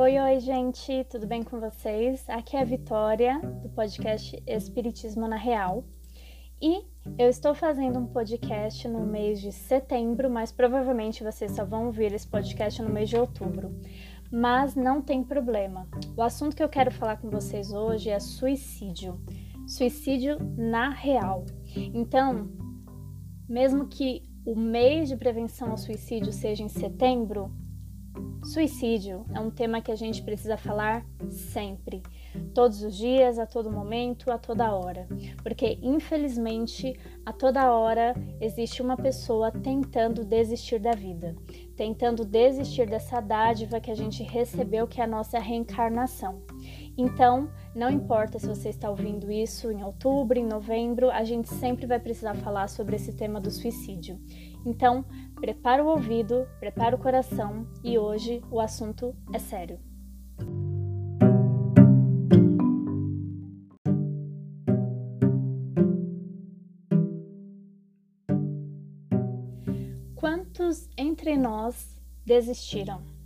Oi, 0.00 0.16
oi, 0.16 0.38
gente, 0.38 1.02
tudo 1.10 1.26
bem 1.26 1.42
com 1.42 1.58
vocês? 1.58 2.24
Aqui 2.30 2.56
é 2.56 2.60
a 2.60 2.64
Vitória, 2.64 3.40
do 3.40 3.68
podcast 3.68 4.40
Espiritismo 4.46 5.26
na 5.26 5.34
Real. 5.34 5.82
E 6.62 6.84
eu 7.18 7.28
estou 7.28 7.52
fazendo 7.52 7.98
um 7.98 8.06
podcast 8.06 8.86
no 8.86 9.04
mês 9.04 9.40
de 9.40 9.50
setembro, 9.50 10.30
mas 10.30 10.52
provavelmente 10.52 11.24
vocês 11.24 11.50
só 11.50 11.64
vão 11.64 11.86
ouvir 11.86 12.12
esse 12.12 12.28
podcast 12.28 12.80
no 12.80 12.90
mês 12.90 13.08
de 13.08 13.16
outubro. 13.16 13.74
Mas 14.30 14.76
não 14.76 15.02
tem 15.02 15.24
problema. 15.24 15.88
O 16.16 16.22
assunto 16.22 16.54
que 16.54 16.62
eu 16.62 16.68
quero 16.68 16.92
falar 16.92 17.16
com 17.16 17.28
vocês 17.28 17.72
hoje 17.72 18.08
é 18.08 18.20
suicídio. 18.20 19.20
Suicídio 19.66 20.38
na 20.56 20.90
real. 20.90 21.44
Então, 21.74 22.48
mesmo 23.48 23.88
que 23.88 24.22
o 24.46 24.54
mês 24.54 25.08
de 25.08 25.16
prevenção 25.16 25.72
ao 25.72 25.76
suicídio 25.76 26.32
seja 26.32 26.62
em 26.62 26.68
setembro, 26.68 27.52
Suicídio 28.44 29.26
é 29.34 29.40
um 29.40 29.50
tema 29.50 29.80
que 29.80 29.92
a 29.92 29.96
gente 29.96 30.22
precisa 30.22 30.56
falar 30.56 31.04
sempre, 31.30 32.02
todos 32.54 32.82
os 32.82 32.96
dias, 32.96 33.38
a 33.38 33.46
todo 33.46 33.70
momento, 33.70 34.30
a 34.30 34.38
toda 34.38 34.74
hora, 34.74 35.06
porque 35.42 35.78
infelizmente 35.82 36.98
a 37.26 37.32
toda 37.32 37.72
hora 37.72 38.14
existe 38.40 38.80
uma 38.80 38.96
pessoa 38.96 39.50
tentando 39.50 40.24
desistir 40.24 40.78
da 40.78 40.92
vida, 40.92 41.36
tentando 41.76 42.24
desistir 42.24 42.88
dessa 42.88 43.20
dádiva 43.20 43.80
que 43.80 43.90
a 43.90 43.94
gente 43.94 44.22
recebeu, 44.22 44.86
que 44.86 45.00
é 45.00 45.04
a 45.04 45.06
nossa 45.06 45.38
reencarnação. 45.38 46.42
Então, 47.00 47.48
não 47.76 47.88
importa 47.88 48.40
se 48.40 48.48
você 48.48 48.70
está 48.70 48.90
ouvindo 48.90 49.30
isso 49.30 49.70
em 49.70 49.84
outubro, 49.84 50.36
em 50.36 50.44
novembro, 50.44 51.12
a 51.12 51.22
gente 51.22 51.48
sempre 51.48 51.86
vai 51.86 52.00
precisar 52.00 52.34
falar 52.34 52.68
sobre 52.68 52.96
esse 52.96 53.12
tema 53.12 53.40
do 53.40 53.52
suicídio. 53.52 54.18
Então, 54.66 55.04
prepara 55.36 55.84
o 55.84 55.86
ouvido, 55.86 56.44
prepara 56.58 56.96
o 56.96 56.98
coração 56.98 57.68
e 57.84 57.96
hoje 57.96 58.42
o 58.50 58.58
assunto 58.58 59.14
é 59.32 59.38
sério. 59.38 59.78
Quantos 70.16 70.90
entre 70.96 71.36
nós 71.36 71.96
desistiram? 72.26 73.17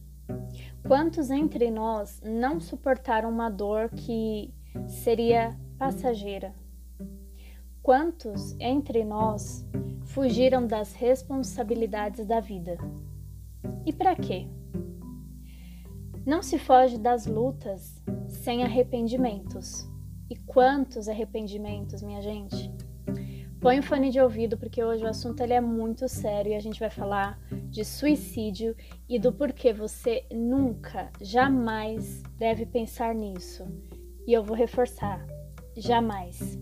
Quantos 0.87 1.31
entre 1.31 1.71
nós 1.71 2.21
não 2.25 2.61
suportaram 2.61 3.31
uma 3.31 3.49
dor 3.49 3.89
que 3.91 4.53
seria 4.87 5.57
passageira? 5.79 6.55
Quantos 7.83 8.57
entre 8.61 9.05
nós 9.05 9.67
fugiram 10.13 10.67
das 10.67 10.93
responsabilidades 10.93 12.27
da 12.27 12.39
vida. 12.39 12.77
E 13.87 13.93
para 13.93 14.15
quê? 14.15 14.47
Não 16.25 16.43
se 16.43 16.59
foge 16.59 16.99
das 16.99 17.27
lutas 17.27 18.03
sem 18.29 18.63
arrependimentos. 18.63 19.89
E 20.29 20.37
quantos 20.37 21.09
arrependimentos, 21.09 22.03
minha 22.03 22.21
gente? 22.21 22.71
Põe 23.61 23.79
o 23.79 23.83
fone 23.83 24.11
de 24.11 24.21
ouvido 24.21 24.59
porque 24.59 24.83
hoje 24.83 25.05
o 25.05 25.09
assunto 25.09 25.41
ele 25.41 25.55
é 25.55 25.61
muito 25.61 26.09
sério 26.09 26.53
e 26.53 26.55
a 26.55 26.61
gente 26.61 26.81
vai 26.81 26.91
falar 26.91 27.39
de 27.73 27.87
suicídio 27.87 28.77
e 29.09 29.19
do 29.19 29.33
porquê 29.33 29.73
você 29.73 30.25
nunca, 30.31 31.11
jamais 31.21 32.23
deve 32.39 32.67
pensar 32.67 33.15
nisso. 33.15 33.65
E 34.27 34.33
eu 34.33 34.45
vou 34.45 34.55
reforçar, 34.55 35.27
jamais. 35.75 36.59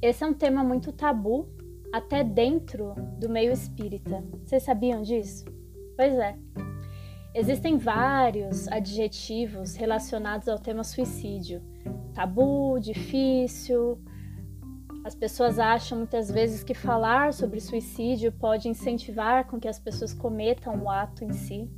Esse 0.00 0.22
é 0.22 0.26
um 0.26 0.32
tema 0.32 0.62
muito 0.62 0.92
tabu 0.92 1.48
até 1.92 2.22
dentro 2.22 2.94
do 3.18 3.28
meio 3.28 3.52
espírita. 3.52 4.24
Vocês 4.44 4.62
sabiam 4.62 5.02
disso? 5.02 5.44
Pois 5.96 6.14
é. 6.14 6.36
Existem 7.34 7.76
vários 7.76 8.68
adjetivos 8.68 9.74
relacionados 9.74 10.48
ao 10.48 10.58
tema 10.58 10.84
suicídio: 10.84 11.60
tabu, 12.14 12.78
difícil. 12.78 14.00
As 15.04 15.14
pessoas 15.14 15.58
acham 15.58 15.98
muitas 15.98 16.30
vezes 16.30 16.62
que 16.62 16.74
falar 16.74 17.32
sobre 17.32 17.60
suicídio 17.60 18.32
pode 18.32 18.68
incentivar 18.68 19.46
com 19.46 19.58
que 19.58 19.68
as 19.68 19.78
pessoas 19.78 20.12
cometam 20.12 20.82
o 20.82 20.90
ato 20.90 21.24
em 21.24 21.32
si. 21.32 21.70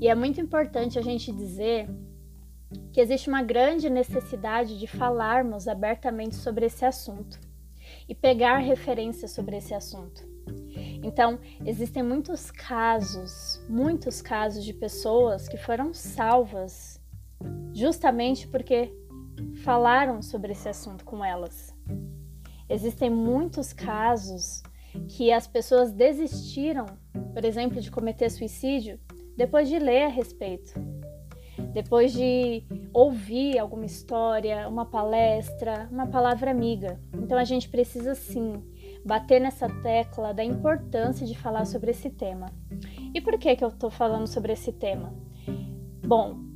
E 0.00 0.08
é 0.08 0.14
muito 0.14 0.40
importante 0.40 0.98
a 0.98 1.02
gente 1.02 1.32
dizer 1.32 1.88
que 2.92 3.00
existe 3.00 3.28
uma 3.28 3.42
grande 3.42 3.88
necessidade 3.88 4.78
de 4.78 4.86
falarmos 4.86 5.68
abertamente 5.68 6.36
sobre 6.36 6.66
esse 6.66 6.84
assunto 6.84 7.40
e 8.08 8.14
pegar 8.14 8.58
referências 8.58 9.32
sobre 9.32 9.56
esse 9.56 9.74
assunto. 9.74 10.28
Então, 11.02 11.38
existem 11.64 12.02
muitos 12.02 12.50
casos, 12.50 13.64
muitos 13.68 14.20
casos 14.20 14.64
de 14.64 14.74
pessoas 14.74 15.48
que 15.48 15.56
foram 15.56 15.94
salvas 15.94 17.00
justamente 17.72 18.46
porque 18.48 18.92
falaram 19.64 20.20
sobre 20.22 20.52
esse 20.52 20.68
assunto 20.68 21.04
com 21.04 21.24
elas. 21.24 21.74
Existem 22.70 23.10
muitos 23.10 23.72
casos 23.72 24.62
que 25.08 25.32
as 25.32 25.48
pessoas 25.48 25.92
desistiram, 25.92 26.86
por 27.34 27.44
exemplo, 27.44 27.80
de 27.80 27.90
cometer 27.90 28.30
suicídio 28.30 28.98
depois 29.36 29.68
de 29.68 29.78
ler 29.78 30.04
a 30.04 30.08
respeito, 30.08 30.72
depois 31.72 32.12
de 32.12 32.62
ouvir 32.92 33.58
alguma 33.58 33.86
história, 33.86 34.68
uma 34.68 34.86
palestra, 34.86 35.88
uma 35.90 36.06
palavra 36.06 36.52
amiga. 36.52 37.00
Então 37.14 37.36
a 37.36 37.44
gente 37.44 37.68
precisa 37.68 38.14
sim 38.14 38.62
bater 39.04 39.40
nessa 39.40 39.68
tecla 39.82 40.32
da 40.32 40.44
importância 40.44 41.26
de 41.26 41.36
falar 41.36 41.64
sobre 41.64 41.90
esse 41.90 42.08
tema. 42.08 42.46
E 43.12 43.20
por 43.20 43.36
que 43.36 43.56
que 43.56 43.64
eu 43.64 43.68
estou 43.68 43.90
falando 43.90 44.28
sobre 44.28 44.52
esse 44.52 44.72
tema? 44.72 45.12
Bom, 46.06 46.49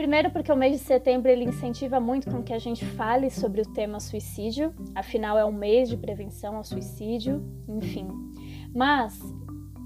primeiro 0.00 0.30
porque 0.30 0.50
o 0.50 0.56
mês 0.56 0.72
de 0.72 0.78
setembro 0.78 1.30
ele 1.30 1.44
incentiva 1.44 2.00
muito 2.00 2.30
com 2.30 2.42
que 2.42 2.54
a 2.54 2.58
gente 2.58 2.86
fale 2.86 3.28
sobre 3.28 3.60
o 3.60 3.66
tema 3.66 4.00
suicídio, 4.00 4.74
afinal 4.94 5.36
é 5.36 5.44
um 5.44 5.52
mês 5.52 5.90
de 5.90 5.96
prevenção 5.98 6.56
ao 6.56 6.64
suicídio, 6.64 7.44
enfim. 7.68 8.08
Mas 8.74 9.20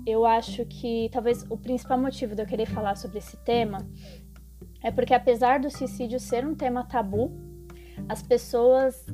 eu 0.06 0.24
acho 0.24 0.64
que 0.66 1.08
talvez 1.10 1.44
o 1.50 1.58
principal 1.58 1.98
motivo 1.98 2.36
de 2.36 2.42
eu 2.42 2.46
querer 2.46 2.66
falar 2.66 2.94
sobre 2.94 3.18
esse 3.18 3.36
tema 3.38 3.78
é 4.84 4.92
porque 4.92 5.12
apesar 5.12 5.58
do 5.58 5.68
suicídio 5.68 6.20
ser 6.20 6.46
um 6.46 6.54
tema 6.54 6.84
tabu, 6.84 7.32
as 8.08 8.22
pessoas, 8.22 9.04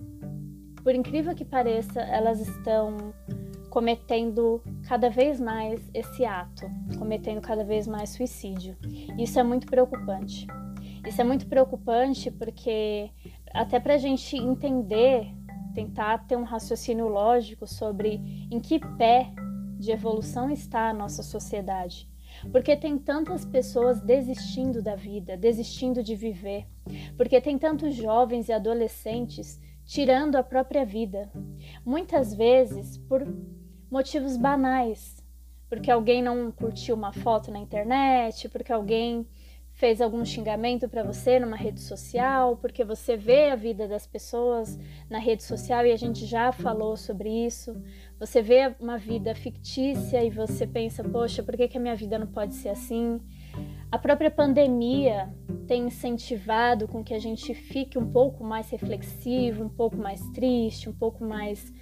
por 0.82 0.94
incrível 0.94 1.34
que 1.34 1.46
pareça, 1.46 2.02
elas 2.02 2.46
estão 2.46 3.14
cometendo 3.70 4.62
cada 4.86 5.08
vez 5.08 5.40
mais 5.40 5.80
esse 5.94 6.26
ato, 6.26 6.70
cometendo 6.98 7.40
cada 7.40 7.64
vez 7.64 7.86
mais 7.86 8.10
suicídio. 8.10 8.76
Isso 9.16 9.40
é 9.40 9.42
muito 9.42 9.66
preocupante. 9.66 10.46
Isso 11.06 11.20
é 11.20 11.24
muito 11.24 11.46
preocupante 11.46 12.30
porque 12.30 13.10
até 13.52 13.80
para 13.80 13.94
a 13.94 13.98
gente 13.98 14.36
entender, 14.36 15.34
tentar 15.74 16.26
ter 16.26 16.36
um 16.36 16.44
raciocínio 16.44 17.08
lógico 17.08 17.66
sobre 17.66 18.48
em 18.50 18.60
que 18.60 18.78
pé 18.96 19.32
de 19.78 19.90
evolução 19.90 20.50
está 20.50 20.90
a 20.90 20.94
nossa 20.94 21.22
sociedade. 21.22 22.08
Porque 22.52 22.76
tem 22.76 22.98
tantas 22.98 23.44
pessoas 23.44 24.00
desistindo 24.00 24.82
da 24.82 24.94
vida, 24.94 25.36
desistindo 25.36 26.02
de 26.02 26.14
viver. 26.14 26.66
Porque 27.16 27.40
tem 27.40 27.58
tantos 27.58 27.94
jovens 27.94 28.48
e 28.48 28.52
adolescentes 28.52 29.60
tirando 29.84 30.36
a 30.36 30.42
própria 30.42 30.84
vida. 30.84 31.30
Muitas 31.84 32.32
vezes 32.32 32.96
por 32.96 33.26
motivos 33.90 34.36
banais. 34.36 35.16
Porque 35.68 35.90
alguém 35.90 36.22
não 36.22 36.50
curtiu 36.50 36.94
uma 36.94 37.12
foto 37.12 37.50
na 37.50 37.58
internet, 37.58 38.48
porque 38.48 38.72
alguém 38.72 39.26
fez 39.80 40.02
algum 40.02 40.22
xingamento 40.26 40.86
para 40.90 41.02
você 41.02 41.40
numa 41.40 41.56
rede 41.56 41.80
social, 41.80 42.58
porque 42.58 42.84
você 42.84 43.16
vê 43.16 43.48
a 43.48 43.56
vida 43.56 43.88
das 43.88 44.06
pessoas 44.06 44.78
na 45.08 45.18
rede 45.18 45.42
social 45.42 45.86
e 45.86 45.90
a 45.90 45.96
gente 45.96 46.26
já 46.26 46.52
falou 46.52 46.98
sobre 46.98 47.30
isso. 47.30 47.74
Você 48.18 48.42
vê 48.42 48.74
uma 48.78 48.98
vida 48.98 49.34
fictícia 49.34 50.22
e 50.22 50.28
você 50.28 50.66
pensa, 50.66 51.02
poxa, 51.02 51.42
por 51.42 51.56
que, 51.56 51.66
que 51.66 51.78
a 51.78 51.80
minha 51.80 51.96
vida 51.96 52.18
não 52.18 52.26
pode 52.26 52.56
ser 52.56 52.68
assim? 52.68 53.22
A 53.90 53.96
própria 53.96 54.30
pandemia 54.30 55.34
tem 55.66 55.86
incentivado 55.86 56.86
com 56.86 57.02
que 57.02 57.14
a 57.14 57.18
gente 57.18 57.54
fique 57.54 57.98
um 57.98 58.12
pouco 58.12 58.44
mais 58.44 58.68
reflexivo, 58.68 59.64
um 59.64 59.70
pouco 59.70 59.96
mais 59.96 60.20
triste, 60.32 60.90
um 60.90 60.94
pouco 60.94 61.24
mais 61.24 61.72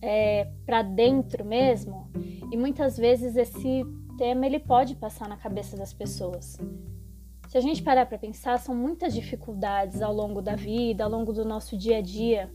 é, 0.00 0.46
para 0.64 0.82
dentro 0.82 1.44
mesmo. 1.44 2.08
E 2.52 2.56
muitas 2.56 2.96
vezes 2.96 3.34
esse 3.34 3.84
tema 4.16 4.46
ele 4.46 4.60
pode 4.60 4.94
passar 4.94 5.28
na 5.28 5.36
cabeça 5.36 5.76
das 5.76 5.92
pessoas. 5.92 6.56
Se 7.48 7.56
a 7.56 7.60
gente 7.62 7.82
parar 7.82 8.04
para 8.04 8.18
pensar, 8.18 8.58
são 8.58 8.74
muitas 8.74 9.14
dificuldades 9.14 10.02
ao 10.02 10.12
longo 10.12 10.42
da 10.42 10.54
vida, 10.54 11.02
ao 11.02 11.10
longo 11.10 11.32
do 11.32 11.46
nosso 11.46 11.78
dia 11.78 11.96
a 11.96 12.02
dia. 12.02 12.52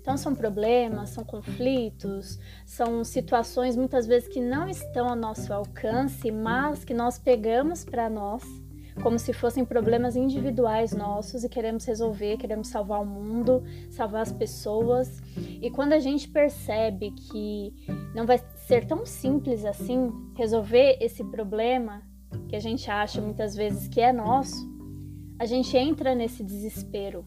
Então, 0.00 0.16
são 0.16 0.34
problemas, 0.34 1.10
são 1.10 1.24
conflitos, 1.24 2.36
são 2.66 3.04
situações 3.04 3.76
muitas 3.76 4.04
vezes 4.04 4.28
que 4.28 4.40
não 4.40 4.68
estão 4.68 5.08
ao 5.08 5.14
nosso 5.14 5.52
alcance, 5.54 6.32
mas 6.32 6.84
que 6.84 6.92
nós 6.92 7.16
pegamos 7.16 7.84
para 7.84 8.10
nós 8.10 8.42
como 9.00 9.18
se 9.18 9.32
fossem 9.32 9.64
problemas 9.64 10.16
individuais 10.16 10.92
nossos 10.92 11.44
e 11.44 11.48
queremos 11.48 11.84
resolver, 11.84 12.36
queremos 12.36 12.68
salvar 12.68 13.00
o 13.00 13.06
mundo, 13.06 13.62
salvar 13.90 14.22
as 14.22 14.32
pessoas. 14.32 15.22
E 15.36 15.70
quando 15.70 15.92
a 15.92 16.00
gente 16.00 16.28
percebe 16.28 17.12
que 17.12 17.72
não 18.14 18.26
vai 18.26 18.38
ser 18.66 18.84
tão 18.84 19.06
simples 19.06 19.64
assim 19.64 20.12
resolver 20.36 20.98
esse 21.00 21.24
problema, 21.24 22.02
que 22.48 22.56
a 22.56 22.60
gente 22.60 22.90
acha 22.90 23.20
muitas 23.20 23.54
vezes 23.54 23.88
que 23.88 24.00
é 24.00 24.12
nosso, 24.12 24.70
a 25.38 25.46
gente 25.46 25.76
entra 25.76 26.14
nesse 26.14 26.42
desespero, 26.42 27.26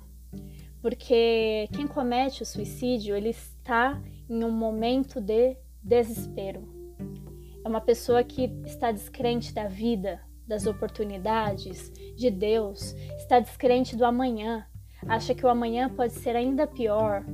porque 0.81 1.67
quem 1.73 1.87
comete 1.87 2.43
o 2.43 2.45
suicídio, 2.45 3.15
ele 3.15 3.29
está 3.29 4.01
em 4.29 4.43
um 4.43 4.51
momento 4.51 5.19
de 5.19 5.57
desespero. 5.81 6.67
É 7.63 7.67
uma 7.67 7.81
pessoa 7.81 8.23
que 8.23 8.43
está 8.65 8.91
descrente 8.91 9.53
da 9.53 9.67
vida, 9.67 10.21
das 10.47 10.67
oportunidades, 10.67 11.91
de 12.15 12.29
Deus, 12.29 12.93
está 13.17 13.39
descrente 13.39 13.95
do 13.95 14.05
amanhã, 14.05 14.65
acha 15.07 15.33
que 15.33 15.45
o 15.45 15.49
amanhã 15.49 15.89
pode 15.89 16.13
ser 16.13 16.35
ainda 16.35 16.67
pior. 16.67 17.25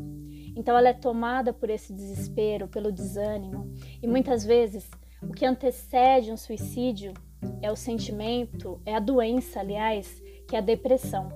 Então 0.55 0.77
ela 0.77 0.89
é 0.89 0.93
tomada 0.93 1.53
por 1.53 1.69
esse 1.69 1.93
desespero, 1.93 2.67
pelo 2.67 2.91
desânimo. 2.91 3.73
E 4.01 4.07
muitas 4.07 4.45
vezes 4.45 4.89
o 5.21 5.31
que 5.33 5.45
antecede 5.45 6.31
um 6.31 6.37
suicídio 6.37 7.13
é 7.61 7.71
o 7.71 7.75
sentimento, 7.75 8.81
é 8.85 8.95
a 8.95 8.99
doença, 8.99 9.59
aliás, 9.59 10.21
que 10.47 10.55
é 10.55 10.59
a 10.59 10.61
depressão. 10.61 11.29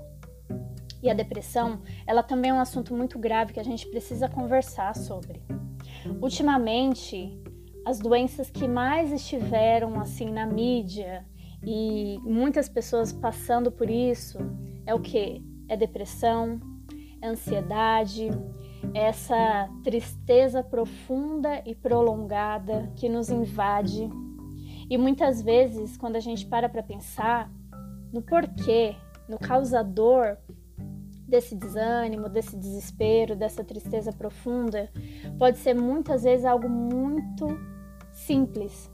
E 1.01 1.09
a 1.09 1.13
depressão, 1.13 1.81
ela 2.07 2.23
também 2.23 2.51
é 2.51 2.53
um 2.53 2.59
assunto 2.59 2.93
muito 2.93 3.19
grave 3.19 3.53
que 3.53 3.59
a 3.59 3.63
gente 3.63 3.87
precisa 3.87 4.27
conversar 4.27 4.95
sobre. 4.95 5.43
Ultimamente, 6.21 7.39
as 7.85 7.99
doenças 7.99 8.49
que 8.49 8.67
mais 8.67 9.11
estiveram 9.11 9.99
assim 9.99 10.31
na 10.31 10.45
mídia 10.45 11.25
e 11.63 12.19
muitas 12.23 12.67
pessoas 12.67 13.13
passando 13.13 13.71
por 13.71 13.89
isso 13.89 14.39
é 14.85 14.93
o 14.93 14.99
que? 14.99 15.43
É 15.67 15.77
depressão, 15.77 16.59
é 17.21 17.27
ansiedade, 17.27 18.29
é 18.93 19.05
essa 19.05 19.69
tristeza 19.83 20.63
profunda 20.63 21.61
e 21.65 21.75
prolongada 21.75 22.91
que 22.95 23.09
nos 23.09 23.29
invade. 23.29 24.09
E 24.89 24.97
muitas 24.97 25.41
vezes, 25.41 25.97
quando 25.97 26.15
a 26.15 26.19
gente 26.19 26.45
para 26.45 26.69
para 26.69 26.83
pensar 26.83 27.51
no 28.13 28.21
porquê, 28.21 28.95
no 29.27 29.39
causador 29.39 30.37
desse 31.27 31.55
desânimo, 31.55 32.29
desse 32.29 32.55
desespero, 32.55 33.35
dessa 33.35 33.63
tristeza 33.63 34.13
profunda, 34.13 34.89
pode 35.39 35.57
ser 35.57 35.73
muitas 35.73 36.23
vezes 36.23 36.45
algo 36.45 36.69
muito 36.69 37.47
simples. 38.11 38.91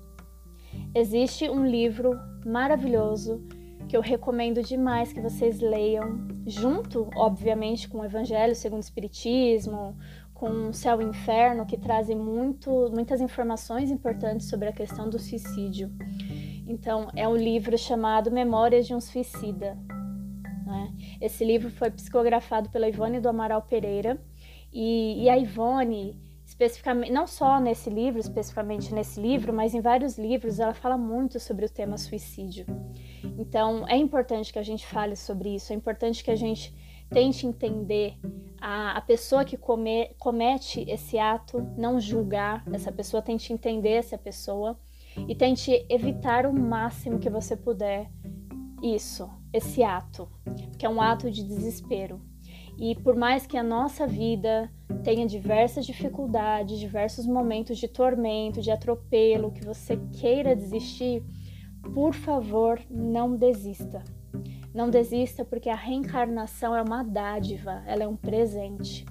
Existe 0.95 1.49
um 1.49 1.65
livro 1.65 2.17
maravilhoso 2.45 3.41
que 3.87 3.97
eu 3.97 4.01
recomendo 4.01 4.63
demais 4.63 5.11
que 5.11 5.19
vocês 5.19 5.59
leiam, 5.59 6.25
junto, 6.47 7.09
obviamente, 7.13 7.89
com 7.89 7.99
o 7.99 8.05
Evangelho 8.05 8.55
segundo 8.55 8.79
o 8.79 8.85
Espiritismo, 8.85 9.97
com 10.41 10.69
o 10.69 10.73
Céu 10.73 10.99
e 10.99 11.05
Inferno, 11.05 11.67
que 11.67 11.77
trazem 11.77 12.17
muito, 12.17 12.89
muitas 12.91 13.21
informações 13.21 13.91
importantes 13.91 14.49
sobre 14.49 14.67
a 14.67 14.73
questão 14.73 15.07
do 15.07 15.19
suicídio. 15.19 15.91
Então, 16.67 17.11
é 17.15 17.27
um 17.27 17.35
livro 17.35 17.77
chamado 17.77 18.31
Memórias 18.31 18.87
de 18.87 18.95
um 18.95 18.99
Suicida. 18.99 19.77
Né? 20.65 20.93
Esse 21.21 21.45
livro 21.45 21.69
foi 21.69 21.91
psicografado 21.91 22.71
pela 22.71 22.89
Ivone 22.89 23.19
do 23.19 23.29
Amaral 23.29 23.61
Pereira, 23.61 24.19
e, 24.73 25.25
e 25.25 25.29
a 25.29 25.37
Ivone 25.37 26.19
especificamente, 26.43 27.11
não 27.11 27.27
só 27.27 27.59
nesse 27.59 27.91
livro, 27.91 28.19
especificamente 28.19 28.91
nesse 28.95 29.21
livro, 29.21 29.53
mas 29.53 29.75
em 29.75 29.79
vários 29.79 30.17
livros, 30.17 30.59
ela 30.59 30.73
fala 30.73 30.97
muito 30.97 31.39
sobre 31.39 31.65
o 31.65 31.69
tema 31.69 31.99
suicídio. 31.99 32.65
Então, 33.37 33.87
é 33.87 33.95
importante 33.95 34.51
que 34.51 34.57
a 34.57 34.63
gente 34.63 34.87
fale 34.87 35.15
sobre 35.15 35.53
isso, 35.53 35.71
é 35.71 35.75
importante 35.75 36.23
que 36.23 36.31
a 36.31 36.35
gente 36.35 36.73
tente 37.11 37.45
entender 37.45 38.17
a, 38.59 38.97
a 38.97 39.01
pessoa 39.01 39.43
que 39.43 39.57
come, 39.57 40.15
comete 40.17 40.85
esse 40.87 41.17
ato, 41.17 41.61
não 41.77 41.99
julgar 41.99 42.63
essa 42.71 42.91
pessoa, 42.91 43.21
tente 43.21 43.51
entender 43.51 43.91
essa 43.91 44.17
pessoa 44.17 44.79
e 45.27 45.35
tente 45.35 45.85
evitar 45.89 46.45
o 46.45 46.53
máximo 46.53 47.19
que 47.19 47.29
você 47.29 47.55
puder 47.55 48.09
isso, 48.81 49.29
esse 49.51 49.83
ato, 49.83 50.29
que 50.77 50.85
é 50.85 50.89
um 50.89 51.01
ato 51.01 51.29
de 51.29 51.43
desespero. 51.43 52.21
E 52.77 52.95
por 52.95 53.15
mais 53.15 53.45
que 53.45 53.57
a 53.57 53.63
nossa 53.63 54.07
vida 54.07 54.71
tenha 55.03 55.27
diversas 55.27 55.85
dificuldades, 55.85 56.79
diversos 56.79 57.27
momentos 57.27 57.77
de 57.77 57.87
tormento, 57.87 58.61
de 58.61 58.71
atropelo, 58.71 59.51
que 59.51 59.65
você 59.65 59.97
queira 60.19 60.55
desistir, 60.55 61.23
por 61.93 62.13
favor, 62.13 62.79
não 62.89 63.35
desista. 63.35 64.03
Não 64.73 64.89
desista 64.89 65.43
porque 65.43 65.69
a 65.69 65.75
reencarnação 65.75 66.75
é 66.75 66.81
uma 66.81 67.03
dádiva, 67.03 67.83
ela 67.85 68.03
é 68.03 68.07
um 68.07 68.15
presente. 68.15 69.05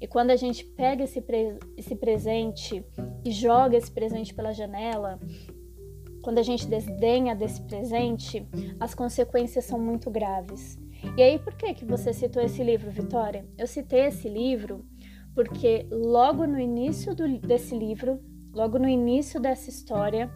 E 0.00 0.06
quando 0.06 0.30
a 0.30 0.36
gente 0.36 0.64
pega 0.64 1.04
esse, 1.04 1.20
pre 1.20 1.58
esse 1.76 1.94
presente 1.94 2.84
e 3.24 3.30
joga 3.30 3.76
esse 3.76 3.90
presente 3.90 4.34
pela 4.34 4.52
janela, 4.52 5.18
quando 6.22 6.38
a 6.38 6.42
gente 6.42 6.66
desdenha 6.66 7.34
desse 7.34 7.60
presente, 7.62 8.46
as 8.78 8.94
consequências 8.94 9.64
são 9.64 9.78
muito 9.78 10.10
graves. 10.10 10.78
E 11.16 11.22
aí, 11.22 11.38
por 11.38 11.54
que, 11.54 11.74
que 11.74 11.84
você 11.84 12.12
citou 12.12 12.42
esse 12.42 12.62
livro, 12.62 12.90
Vitória? 12.90 13.44
Eu 13.58 13.66
citei 13.66 14.06
esse 14.06 14.28
livro 14.28 14.84
porque 15.34 15.86
logo 15.90 16.46
no 16.46 16.58
início 16.58 17.14
do, 17.14 17.38
desse 17.38 17.76
livro, 17.76 18.20
logo 18.52 18.78
no 18.78 18.88
início 18.88 19.40
dessa 19.40 19.70
história, 19.70 20.30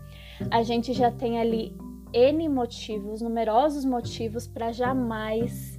a 0.50 0.62
gente 0.62 0.93
já 0.93 1.11
tem 1.11 1.38
ali 1.38 1.76
N 2.17 2.49
motivos, 2.49 3.21
numerosos 3.21 3.85
motivos 3.85 4.47
para 4.47 4.73
jamais 4.73 5.79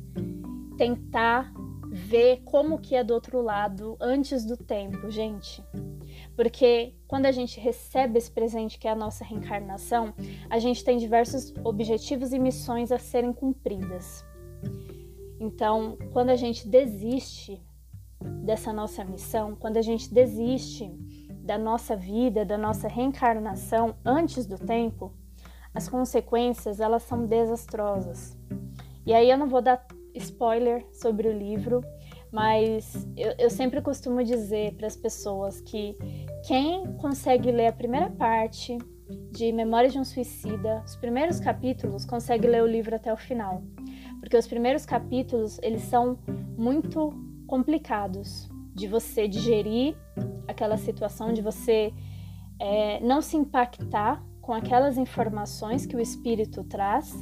tentar 0.78 1.52
ver 1.92 2.44
como 2.46 2.78
que 2.78 2.96
é 2.96 3.04
do 3.04 3.12
outro 3.12 3.42
lado 3.42 3.98
antes 4.00 4.46
do 4.46 4.56
tempo, 4.56 5.10
gente. 5.10 5.64
Porque 6.36 6.94
quando 7.08 7.26
a 7.26 7.32
gente 7.32 7.60
recebe 7.60 8.20
esse 8.20 8.30
presente 8.30 8.78
que 8.78 8.88
é 8.88 8.92
a 8.92 8.96
nossa 8.96 9.26
reencarnação, 9.26 10.14
a 10.48 10.60
gente 10.60 10.84
tem 10.84 11.00
diversos 11.00 11.56
objetivos 11.64 12.32
e 12.32 12.38
missões 12.38 12.92
a 12.92 13.00
serem 13.00 13.34
cumpridas. 13.34 14.24
Então, 15.40 15.98
quando 16.14 16.30
a 16.30 16.36
gente 16.36 16.68
desiste 16.68 17.60
dessa 18.44 18.72
nossa 18.72 19.04
missão, 19.04 19.56
quando 19.56 19.78
a 19.78 19.82
gente 19.82 20.14
desiste 20.14 20.88
da 21.44 21.58
nossa 21.58 21.96
vida, 21.96 22.46
da 22.46 22.60
nossa 22.60 22.88
reencarnação 22.88 23.96
antes 24.06 24.46
do 24.46 24.60
tempo, 24.60 25.12
as 25.78 25.88
consequências 25.88 26.80
elas 26.80 27.04
são 27.04 27.28
desastrosas. 27.28 28.36
E 29.06 29.14
aí 29.14 29.30
eu 29.30 29.38
não 29.38 29.48
vou 29.48 29.62
dar 29.62 29.86
spoiler 30.16 30.84
sobre 30.92 31.28
o 31.28 31.32
livro, 31.32 31.82
mas 32.32 33.08
eu, 33.16 33.36
eu 33.38 33.50
sempre 33.50 33.80
costumo 33.80 34.24
dizer 34.24 34.74
para 34.74 34.88
as 34.88 34.96
pessoas 34.96 35.62
que 35.62 35.96
quem 36.48 36.94
consegue 36.94 37.52
ler 37.52 37.68
a 37.68 37.72
primeira 37.72 38.10
parte 38.10 38.76
de 39.32 39.52
Memórias 39.54 39.94
de 39.94 40.00
um 40.00 40.04
Suicida, 40.04 40.84
os 40.84 40.96
primeiros 40.96 41.40
capítulos, 41.40 42.06
consegue 42.06 42.48
ler 42.48 42.64
o 42.64 42.68
livro 42.68 42.96
até 42.96 43.14
o 43.14 43.18
final, 43.18 43.62
porque 44.20 44.36
os 44.36 44.48
primeiros 44.48 44.84
capítulos 44.84 45.60
eles 45.62 45.84
são 45.84 46.18
muito 46.58 47.14
complicados 47.46 48.50
de 48.74 48.88
você 48.88 49.28
digerir 49.28 49.96
aquela 50.48 50.76
situação, 50.76 51.32
de 51.32 51.42
você 51.42 51.94
é, 52.60 53.00
não 53.00 53.22
se 53.22 53.38
impactar 53.38 54.27
com 54.48 54.54
aquelas 54.54 54.98
informações 54.98 55.86
que 55.86 55.94
o 55.94 56.00
espírito 56.00 56.64
traz. 56.64 57.14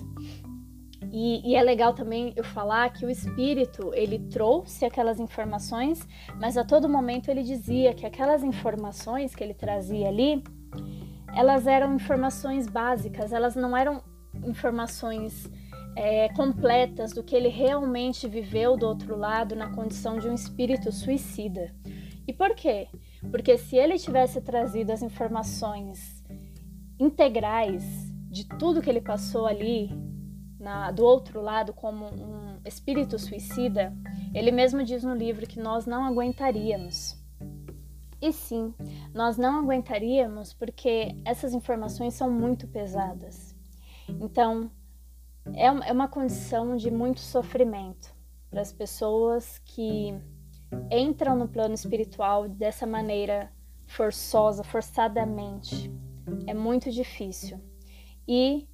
E, 1.11 1.41
e, 1.43 1.55
é 1.55 1.63
legal 1.63 1.91
também 1.91 2.31
eu 2.35 2.43
falar 2.43 2.93
que 2.93 3.03
o 3.03 3.09
espírito 3.09 3.91
ele 3.95 4.19
trouxe 4.29 4.85
aquelas 4.85 5.19
informações, 5.19 6.07
mas 6.39 6.55
a 6.55 6.63
todo 6.63 6.87
momento 6.87 7.29
ele 7.31 7.41
dizia 7.41 7.95
que 7.95 8.05
aquelas 8.05 8.43
informações 8.43 9.33
que 9.33 9.43
ele 9.43 9.55
trazia 9.55 10.07
ali, 10.07 10.43
elas 11.35 11.65
eram 11.65 11.95
informações 11.95 12.67
básicas, 12.67 13.33
elas 13.33 13.55
não 13.55 13.75
eram 13.75 14.03
informações 14.45 15.49
é, 15.95 16.29
completas 16.29 17.11
do 17.11 17.23
que 17.23 17.35
ele 17.35 17.49
realmente 17.49 18.27
viveu 18.27 18.77
do 18.77 18.85
outro 18.85 19.17
lado 19.17 19.55
na 19.55 19.73
condição 19.73 20.19
de 20.19 20.27
um 20.27 20.35
espírito 20.35 20.91
suicida. 20.91 21.73
E 22.27 22.31
por 22.31 22.53
quê? 22.53 22.87
Porque 23.31 23.57
se 23.57 23.75
ele 23.75 23.97
tivesse 23.97 24.41
trazido 24.41 24.91
as 24.91 25.01
informações 25.01 26.14
integrais 26.99 27.83
de 28.29 28.47
tudo 28.47 28.81
que 28.81 28.89
ele 28.89 29.01
passou 29.01 29.45
ali 29.45 29.89
na, 30.59 30.91
do 30.91 31.03
outro 31.03 31.41
lado 31.41 31.73
como 31.73 32.05
um 32.05 32.59
espírito 32.65 33.19
suicida, 33.19 33.93
ele 34.33 34.51
mesmo 34.51 34.83
diz 34.83 35.03
no 35.03 35.15
livro 35.15 35.47
que 35.47 35.59
nós 35.59 35.85
não 35.85 36.03
aguentaríamos. 36.05 37.17
E 38.21 38.31
sim, 38.31 38.73
nós 39.13 39.37
não 39.37 39.59
aguentaríamos 39.59 40.53
porque 40.53 41.15
essas 41.23 41.53
informações 41.53 42.13
são 42.13 42.31
muito 42.31 42.67
pesadas. 42.67 43.55
Então, 44.09 44.71
é, 45.53 45.65
é 45.65 45.91
uma 45.91 46.07
condição 46.07 46.75
de 46.75 46.89
muito 46.89 47.19
sofrimento 47.19 48.15
para 48.49 48.61
as 48.61 48.71
pessoas 48.71 49.59
que 49.59 50.13
entram 50.91 51.37
no 51.37 51.47
plano 51.47 51.75
espiritual 51.75 52.49
dessa 52.49 52.87
maneira 52.87 53.51
forçosa, 53.85 54.63
forçadamente. 54.63 55.91
É 56.47 56.53
muito 56.53 56.91
difícil. 56.91 57.59
E 58.27 58.67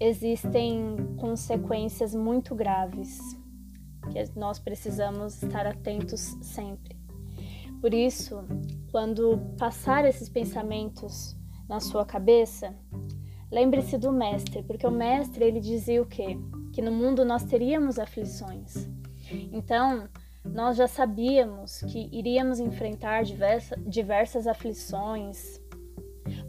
existem 0.00 0.96
consequências 1.16 2.14
muito 2.14 2.54
graves 2.54 3.18
que 4.10 4.38
nós 4.38 4.58
precisamos 4.58 5.42
estar 5.42 5.66
atentos 5.66 6.20
sempre. 6.42 6.96
Por 7.80 7.92
isso, 7.92 8.44
quando 8.90 9.38
passar 9.58 10.04
esses 10.04 10.28
pensamentos 10.28 11.36
na 11.68 11.80
sua 11.80 12.04
cabeça, 12.04 12.74
Lembre-se 13.48 13.96
do 13.96 14.12
mestre, 14.12 14.64
porque 14.64 14.84
o 14.84 14.90
mestre 14.90 15.44
ele 15.44 15.60
dizia 15.60 16.02
o 16.02 16.06
quê? 16.06 16.36
que 16.76 16.82
no 16.82 16.92
mundo 16.92 17.24
nós 17.24 17.42
teríamos 17.42 17.98
aflições. 17.98 18.86
Então, 19.50 20.06
nós 20.44 20.76
já 20.76 20.86
sabíamos 20.86 21.80
que 21.80 22.10
iríamos 22.12 22.60
enfrentar 22.60 23.24
diversa, 23.24 23.74
diversas 23.78 24.46
aflições, 24.46 25.58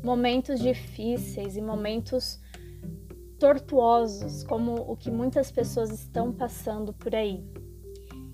momentos 0.07 0.61
difíceis 0.61 1.57
e 1.57 1.61
momentos 1.61 2.39
tortuosos, 3.37 4.41
como 4.43 4.73
o 4.89 4.95
que 4.95 5.11
muitas 5.11 5.51
pessoas 5.51 5.91
estão 5.91 6.31
passando 6.31 6.93
por 6.93 7.13
aí. 7.13 7.43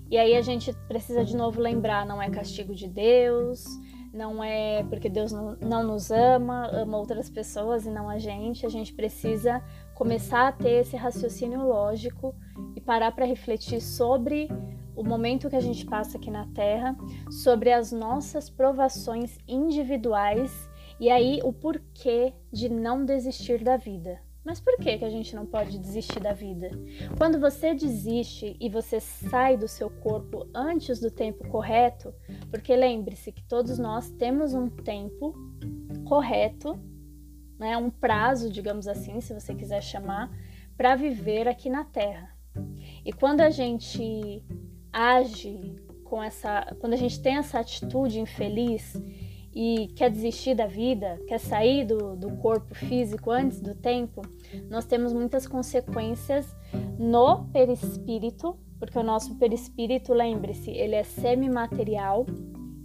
E 0.08 0.16
aí 0.16 0.36
a 0.36 0.40
gente 0.40 0.72
precisa 0.86 1.24
de 1.24 1.36
novo 1.36 1.60
lembrar: 1.60 2.06
não 2.06 2.22
é 2.22 2.30
castigo 2.30 2.76
de 2.76 2.86
Deus, 2.86 3.64
não 4.12 4.42
é 4.42 4.84
porque 4.84 5.08
Deus 5.08 5.32
não, 5.32 5.82
nos 5.82 6.12
ama, 6.12 6.68
ama 6.68 6.96
outras 6.96 7.28
pessoas 7.28 7.86
e 7.86 7.90
não 7.90 8.08
a 8.08 8.18
gente. 8.18 8.64
A 8.64 8.68
gente 8.68 8.94
precisa 8.94 9.60
começar 9.96 10.46
a 10.46 10.52
ter 10.52 10.82
esse 10.82 10.96
raciocínio 10.96 11.66
lógico 11.66 12.32
e 12.76 12.80
parar 12.80 13.10
para 13.10 13.26
refletir 13.26 13.80
sobre 13.80 14.48
o 14.94 15.02
momento 15.02 15.50
que 15.50 15.56
a 15.56 15.60
gente 15.60 15.84
passa 15.84 16.18
aqui 16.18 16.30
na 16.30 16.46
Terra, 16.54 16.96
sobre 17.42 17.72
as 17.72 17.90
nossas 17.90 18.48
provações 18.48 19.36
individuais 19.48 20.72
e 20.98 21.10
aí 21.10 21.40
o 21.42 21.52
porquê 21.52 22.32
de 22.52 22.68
não 22.68 23.04
desistir 23.04 23.62
da 23.62 23.76
vida. 23.76 24.20
Mas 24.44 24.60
por 24.60 24.76
que, 24.76 24.98
que 24.98 25.04
a 25.04 25.10
gente 25.10 25.34
não 25.34 25.46
pode 25.46 25.78
desistir 25.78 26.20
da 26.20 26.34
vida? 26.34 26.70
Quando 27.16 27.40
você 27.40 27.72
desiste 27.72 28.56
e 28.60 28.68
você 28.68 29.00
sai 29.00 29.56
do 29.56 29.66
seu 29.66 29.88
corpo 29.88 30.46
antes 30.54 31.00
do 31.00 31.10
tempo 31.10 31.48
correto, 31.48 32.14
porque 32.50 32.76
lembre-se 32.76 33.32
que 33.32 33.42
todos 33.42 33.78
nós 33.78 34.10
temos 34.10 34.52
um 34.52 34.68
tempo 34.68 35.34
correto, 36.06 36.78
né, 37.58 37.74
um 37.78 37.88
prazo, 37.88 38.50
digamos 38.50 38.86
assim, 38.86 39.18
se 39.22 39.32
você 39.32 39.54
quiser 39.54 39.82
chamar, 39.82 40.30
para 40.76 40.94
viver 40.94 41.48
aqui 41.48 41.70
na 41.70 41.84
Terra. 41.84 42.36
E 43.02 43.12
quando 43.14 43.40
a 43.40 43.48
gente 43.48 44.44
age 44.92 45.76
com 46.04 46.22
essa, 46.22 46.76
quando 46.78 46.92
a 46.92 46.96
gente 46.96 47.20
tem 47.20 47.38
essa 47.38 47.60
atitude 47.60 48.20
infeliz 48.20 48.94
e 49.54 49.88
quer 49.94 50.10
desistir 50.10 50.54
da 50.54 50.66
vida, 50.66 51.20
quer 51.28 51.38
sair 51.38 51.84
do, 51.86 52.16
do 52.16 52.36
corpo 52.38 52.74
físico 52.74 53.30
antes 53.30 53.60
do 53.60 53.74
tempo, 53.74 54.22
nós 54.68 54.84
temos 54.84 55.12
muitas 55.12 55.46
consequências 55.46 56.46
no 56.98 57.44
perispírito, 57.46 58.58
porque 58.78 58.98
o 58.98 59.02
nosso 59.02 59.36
perispírito, 59.36 60.12
lembre-se, 60.12 60.70
ele 60.70 60.96
é 60.96 61.04
semimaterial, 61.04 62.26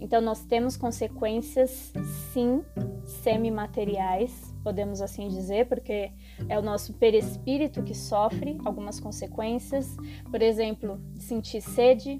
então 0.00 0.20
nós 0.20 0.44
temos 0.44 0.76
consequências, 0.76 1.92
sim, 2.32 2.62
semimateriais, 3.04 4.54
podemos 4.62 5.00
assim 5.00 5.28
dizer, 5.28 5.66
porque 5.68 6.12
é 6.48 6.58
o 6.58 6.62
nosso 6.62 6.94
perispírito 6.94 7.82
que 7.82 7.94
sofre 7.94 8.56
algumas 8.64 9.00
consequências, 9.00 9.96
por 10.30 10.40
exemplo, 10.40 10.98
de 11.12 11.24
sentir 11.24 11.60
sede, 11.60 12.18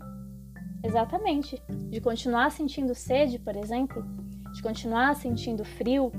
exatamente, 0.85 1.63
de 1.89 2.01
continuar 2.01 2.51
sentindo 2.51 2.95
sede, 2.95 3.39
por 3.39 3.57
exemplo, 3.57 4.05
de 4.53 4.63
continuar 4.63 5.15
sentindo 5.15 5.65
frio, 5.65 6.13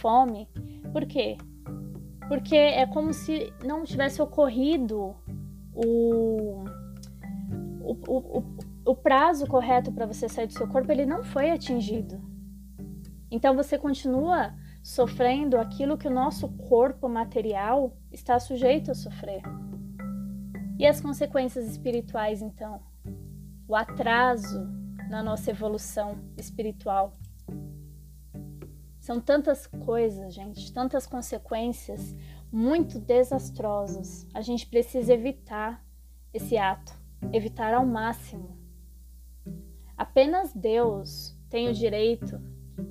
fome. 0.00 0.48
Por 0.92 1.06
quê? 1.06 1.36
Porque 2.28 2.56
é 2.56 2.86
como 2.86 3.12
se 3.12 3.52
não 3.64 3.84
tivesse 3.84 4.20
ocorrido 4.22 5.14
o, 5.74 6.64
o, 7.82 8.38
o, 8.38 8.44
o 8.84 8.94
prazo 8.94 9.46
correto 9.46 9.92
para 9.92 10.06
você 10.06 10.28
sair 10.28 10.46
do 10.46 10.52
seu 10.52 10.68
corpo, 10.68 10.90
ele 10.90 11.06
não 11.06 11.22
foi 11.22 11.50
atingido. 11.50 12.20
Então 13.30 13.54
você 13.56 13.78
continua 13.78 14.54
sofrendo 14.82 15.56
aquilo 15.58 15.96
que 15.96 16.08
o 16.08 16.12
nosso 16.12 16.48
corpo 16.48 17.08
material 17.08 17.96
está 18.10 18.38
sujeito 18.38 18.90
a 18.90 18.94
sofrer. 18.94 19.42
E 20.78 20.86
as 20.86 21.00
consequências 21.00 21.66
espirituais, 21.66 22.42
então? 22.42 22.80
O 23.68 23.76
atraso 23.76 24.68
na 25.08 25.22
nossa 25.22 25.50
evolução 25.50 26.18
espiritual. 26.36 27.12
São 28.98 29.20
tantas 29.20 29.66
coisas, 29.66 30.32
gente, 30.32 30.72
tantas 30.72 31.06
consequências 31.06 32.14
muito 32.52 33.00
desastrosas. 33.00 34.26
A 34.32 34.40
gente 34.40 34.66
precisa 34.66 35.12
evitar 35.12 35.84
esse 36.32 36.56
ato, 36.56 36.92
evitar 37.32 37.74
ao 37.74 37.84
máximo. 37.84 38.56
Apenas 39.96 40.52
Deus 40.52 41.36
tem 41.50 41.68
o 41.68 41.74
direito 41.74 42.40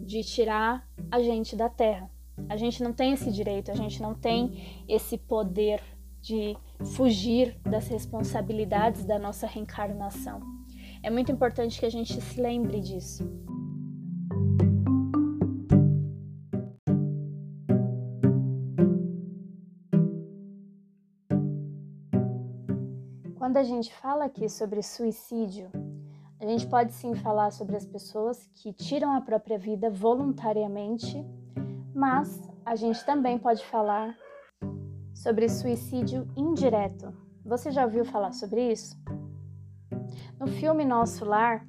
de 0.04 0.24
tirar 0.24 0.88
a 1.10 1.22
gente 1.22 1.56
da 1.56 1.70
terra. 1.70 2.10
A 2.50 2.58
gente 2.58 2.84
não 2.84 2.92
tem 2.92 3.14
esse 3.14 3.32
direito, 3.32 3.72
a 3.72 3.76
gente 3.76 4.02
não 4.02 4.14
tem 4.14 4.84
esse 4.88 5.18
poder 5.18 5.82
de 6.20 6.56
fugir 6.96 7.58
das 7.64 7.88
responsabilidades 7.88 9.04
da 9.06 9.18
nossa 9.18 9.48
reencarnação. 9.48 10.42
É 11.02 11.10
muito 11.10 11.32
importante 11.32 11.80
que 11.80 11.86
a 11.86 11.90
gente 11.90 12.20
se 12.20 12.40
lembre 12.40 12.80
disso. 12.80 13.24
Quando 23.52 23.58
a 23.58 23.64
gente 23.64 23.94
fala 23.94 24.24
aqui 24.24 24.48
sobre 24.48 24.82
suicídio, 24.82 25.70
a 26.40 26.46
gente 26.46 26.66
pode 26.68 26.94
sim 26.94 27.14
falar 27.16 27.52
sobre 27.52 27.76
as 27.76 27.86
pessoas 27.86 28.50
que 28.56 28.72
tiram 28.72 29.12
a 29.12 29.20
própria 29.20 29.58
vida 29.58 29.90
voluntariamente, 29.90 31.22
mas 31.94 32.42
a 32.66 32.78
gente 32.78 33.06
também 33.06 33.38
pode 33.38 33.66
falar 33.66 34.16
sobre 35.14 35.50
suicídio 35.50 36.26
indireto. 36.38 37.14
Você 37.44 37.72
já 37.72 37.84
ouviu 37.84 38.06
falar 38.06 38.32
sobre 38.32 38.72
isso? 38.72 38.98
No 40.40 40.48
filme 40.48 40.86
Nosso 40.86 41.26
Lar, 41.26 41.68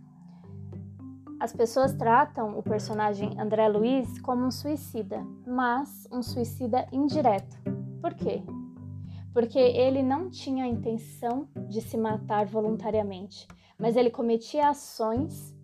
as 1.41 1.53
pessoas 1.53 1.93
tratam 1.95 2.57
o 2.57 2.63
personagem 2.63 3.41
André 3.41 3.67
Luiz 3.67 4.21
como 4.21 4.47
um 4.47 4.53
suicida, 4.53 5.21
mas 5.45 6.07
um 6.13 6.23
suicida 6.23 6.87
indireto. 6.93 7.57
Por 8.01 8.15
quê? 8.15 8.41
Porque 9.33 9.59
ele 9.59 10.03
não 10.03 10.29
tinha 10.29 10.65
a 10.65 10.69
intenção 10.69 11.49
de 11.69 11.81
se 11.81 11.97
matar 11.97 12.47
voluntariamente, 12.47 13.47
mas 13.79 13.97
ele 13.97 14.11
cometia 14.11 14.69
ações 14.69 15.55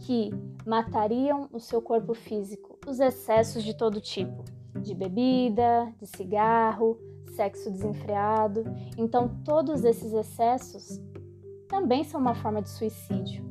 que 0.00 0.30
matariam 0.66 1.48
o 1.52 1.58
seu 1.58 1.80
corpo 1.80 2.14
físico, 2.14 2.78
os 2.86 3.00
excessos 3.00 3.64
de 3.64 3.74
todo 3.74 4.00
tipo, 4.00 4.44
de 4.80 4.94
bebida, 4.94 5.92
de 5.98 6.06
cigarro, 6.06 6.98
sexo 7.34 7.70
desenfreado. 7.70 8.64
Então, 8.96 9.40
todos 9.44 9.84
esses 9.84 10.12
excessos 10.12 11.00
também 11.68 12.04
são 12.04 12.20
uma 12.20 12.34
forma 12.34 12.60
de 12.60 12.68
suicídio, 12.68 13.44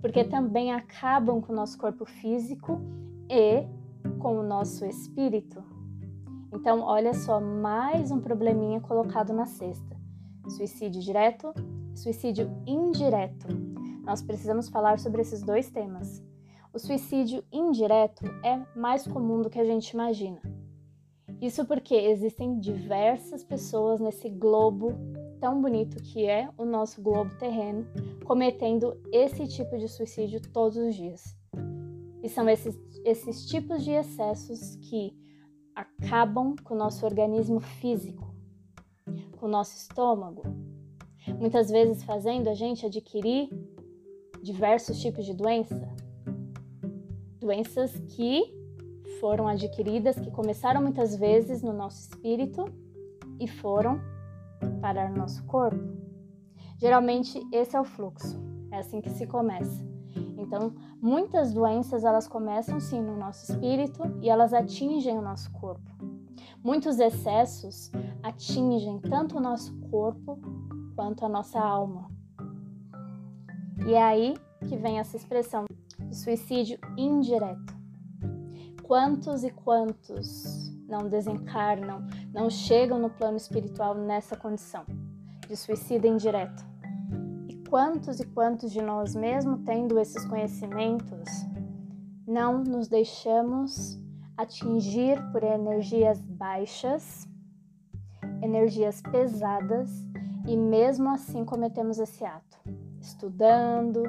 porque 0.00 0.24
também 0.24 0.72
acabam 0.72 1.40
com 1.40 1.52
o 1.52 1.56
nosso 1.56 1.76
corpo 1.78 2.04
físico 2.04 2.80
e 3.28 3.66
com 4.18 4.38
o 4.38 4.42
nosso 4.42 4.84
espírito. 4.84 5.73
Então, 6.54 6.82
olha 6.82 7.12
só, 7.12 7.40
mais 7.40 8.12
um 8.12 8.20
probleminha 8.20 8.80
colocado 8.80 9.32
na 9.32 9.44
cesta: 9.44 9.96
suicídio 10.48 11.02
direto, 11.02 11.52
suicídio 11.96 12.48
indireto. 12.64 13.48
Nós 14.04 14.22
precisamos 14.22 14.68
falar 14.68 15.00
sobre 15.00 15.20
esses 15.20 15.42
dois 15.42 15.68
temas. 15.68 16.22
O 16.72 16.78
suicídio 16.78 17.42
indireto 17.52 18.24
é 18.44 18.60
mais 18.78 19.04
comum 19.06 19.42
do 19.42 19.50
que 19.50 19.58
a 19.58 19.64
gente 19.64 19.90
imagina. 19.90 20.40
Isso 21.40 21.64
porque 21.64 21.94
existem 21.94 22.60
diversas 22.60 23.42
pessoas 23.42 24.00
nesse 24.00 24.28
globo 24.28 24.92
tão 25.40 25.60
bonito 25.60 26.00
que 26.02 26.24
é 26.24 26.48
o 26.56 26.64
nosso 26.64 27.02
globo 27.02 27.34
terreno 27.36 27.84
cometendo 28.24 28.96
esse 29.12 29.46
tipo 29.48 29.76
de 29.76 29.88
suicídio 29.88 30.40
todos 30.40 30.76
os 30.76 30.94
dias. 30.94 31.36
E 32.22 32.28
são 32.28 32.48
esses, 32.48 32.78
esses 33.04 33.44
tipos 33.46 33.84
de 33.84 33.90
excessos 33.90 34.76
que 34.76 35.23
acabam 35.74 36.54
com 36.62 36.74
o 36.74 36.78
nosso 36.78 37.04
organismo 37.04 37.60
físico, 37.60 38.34
com 39.38 39.46
o 39.46 39.48
nosso 39.48 39.76
estômago, 39.76 40.42
muitas 41.38 41.70
vezes 41.70 42.04
fazendo 42.04 42.48
a 42.48 42.54
gente 42.54 42.86
adquirir 42.86 43.48
diversos 44.42 45.00
tipos 45.00 45.24
de 45.24 45.34
doença. 45.34 45.88
Doenças 47.40 47.98
que 48.08 48.42
foram 49.20 49.48
adquiridas, 49.48 50.18
que 50.18 50.30
começaram 50.30 50.82
muitas 50.82 51.16
vezes 51.16 51.62
no 51.62 51.72
nosso 51.72 52.00
espírito 52.00 52.64
e 53.40 53.48
foram 53.48 54.00
parar 54.80 55.10
no 55.10 55.16
nosso 55.16 55.44
corpo. 55.44 55.82
Geralmente 56.78 57.40
esse 57.52 57.76
é 57.76 57.80
o 57.80 57.84
fluxo, 57.84 58.38
é 58.70 58.78
assim 58.78 59.00
que 59.00 59.10
se 59.10 59.26
começa. 59.26 59.93
Então, 60.36 60.72
muitas 61.00 61.52
doenças 61.52 62.04
elas 62.04 62.26
começam 62.28 62.78
sim 62.80 63.00
no 63.00 63.16
nosso 63.16 63.50
espírito 63.50 64.02
e 64.20 64.28
elas 64.28 64.52
atingem 64.52 65.18
o 65.18 65.22
nosso 65.22 65.50
corpo. 65.52 65.90
Muitos 66.62 66.98
excessos 66.98 67.90
atingem 68.22 68.98
tanto 69.00 69.36
o 69.36 69.40
nosso 69.40 69.74
corpo 69.90 70.38
quanto 70.94 71.24
a 71.24 71.28
nossa 71.28 71.60
alma. 71.60 72.08
E 73.86 73.94
é 73.94 74.02
aí 74.02 74.34
que 74.68 74.76
vem 74.76 74.98
essa 74.98 75.16
expressão 75.16 75.66
de 75.98 76.16
suicídio 76.16 76.78
indireto. 76.96 77.74
Quantos 78.82 79.44
e 79.44 79.50
quantos 79.50 80.72
não 80.86 81.08
desencarnam, 81.08 82.06
não 82.32 82.48
chegam 82.48 82.98
no 82.98 83.10
plano 83.10 83.36
espiritual 83.36 83.94
nessa 83.94 84.36
condição? 84.36 84.84
de 85.46 85.56
suicídio 85.56 86.10
indireto. 86.10 86.64
Quantos 87.74 88.20
e 88.20 88.24
quantos 88.24 88.70
de 88.70 88.80
nós, 88.80 89.16
mesmo 89.16 89.58
tendo 89.64 89.98
esses 89.98 90.24
conhecimentos, 90.26 91.28
não 92.24 92.62
nos 92.62 92.86
deixamos 92.86 93.98
atingir 94.36 95.20
por 95.32 95.42
energias 95.42 96.20
baixas, 96.20 97.26
energias 98.40 99.02
pesadas, 99.02 99.90
e 100.46 100.56
mesmo 100.56 101.10
assim 101.10 101.44
cometemos 101.44 101.98
esse 101.98 102.24
ato, 102.24 102.56
estudando, 103.00 104.04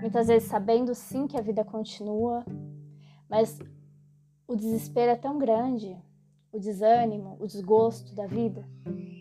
muitas 0.00 0.28
vezes 0.28 0.48
sabendo 0.48 0.94
sim 0.94 1.26
que 1.26 1.36
a 1.36 1.42
vida 1.42 1.62
continua, 1.66 2.42
mas 3.28 3.58
o 4.48 4.56
desespero 4.56 5.12
é 5.12 5.16
tão 5.16 5.36
grande, 5.36 6.02
o 6.50 6.58
desânimo, 6.58 7.36
o 7.38 7.46
desgosto 7.46 8.14
da 8.14 8.26
vida, 8.26 8.66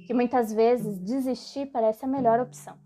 que 0.07 0.13
muitas 0.13 0.53
vezes 0.53 0.98
desistir 0.98 1.65
parece 1.65 2.05
a 2.05 2.07
melhor 2.07 2.39
opção. 2.39 2.77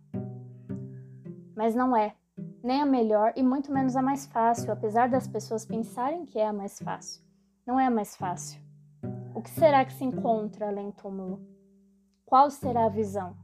Mas 1.56 1.74
não 1.74 1.96
é, 1.96 2.14
nem 2.62 2.82
a 2.82 2.86
melhor 2.86 3.32
e 3.36 3.42
muito 3.42 3.72
menos 3.72 3.96
a 3.96 4.02
mais 4.02 4.26
fácil, 4.26 4.72
apesar 4.72 5.08
das 5.08 5.28
pessoas 5.28 5.66
pensarem 5.66 6.26
que 6.26 6.38
é 6.38 6.48
a 6.48 6.54
mais 6.54 6.80
fácil. 6.80 7.24
Não 7.66 7.80
é 7.80 7.86
a 7.86 7.92
mais 7.92 8.16
fácil. 8.16 8.62
O 9.34 9.42
que 9.42 9.50
será 9.50 9.86
que 9.86 9.94
se 9.94 10.04
encontra 10.04 10.68
além 10.68 10.90
do 10.90 10.96
túmulo? 10.96 11.42
Qual 12.26 12.50
será 12.52 12.86
a 12.86 12.90
visão? 12.90 13.36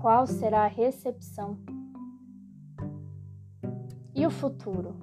Qual 0.00 0.26
será 0.26 0.64
a 0.64 0.68
recepção? 0.68 1.58
E 4.14 4.24
o 4.24 4.30
futuro? 4.30 4.94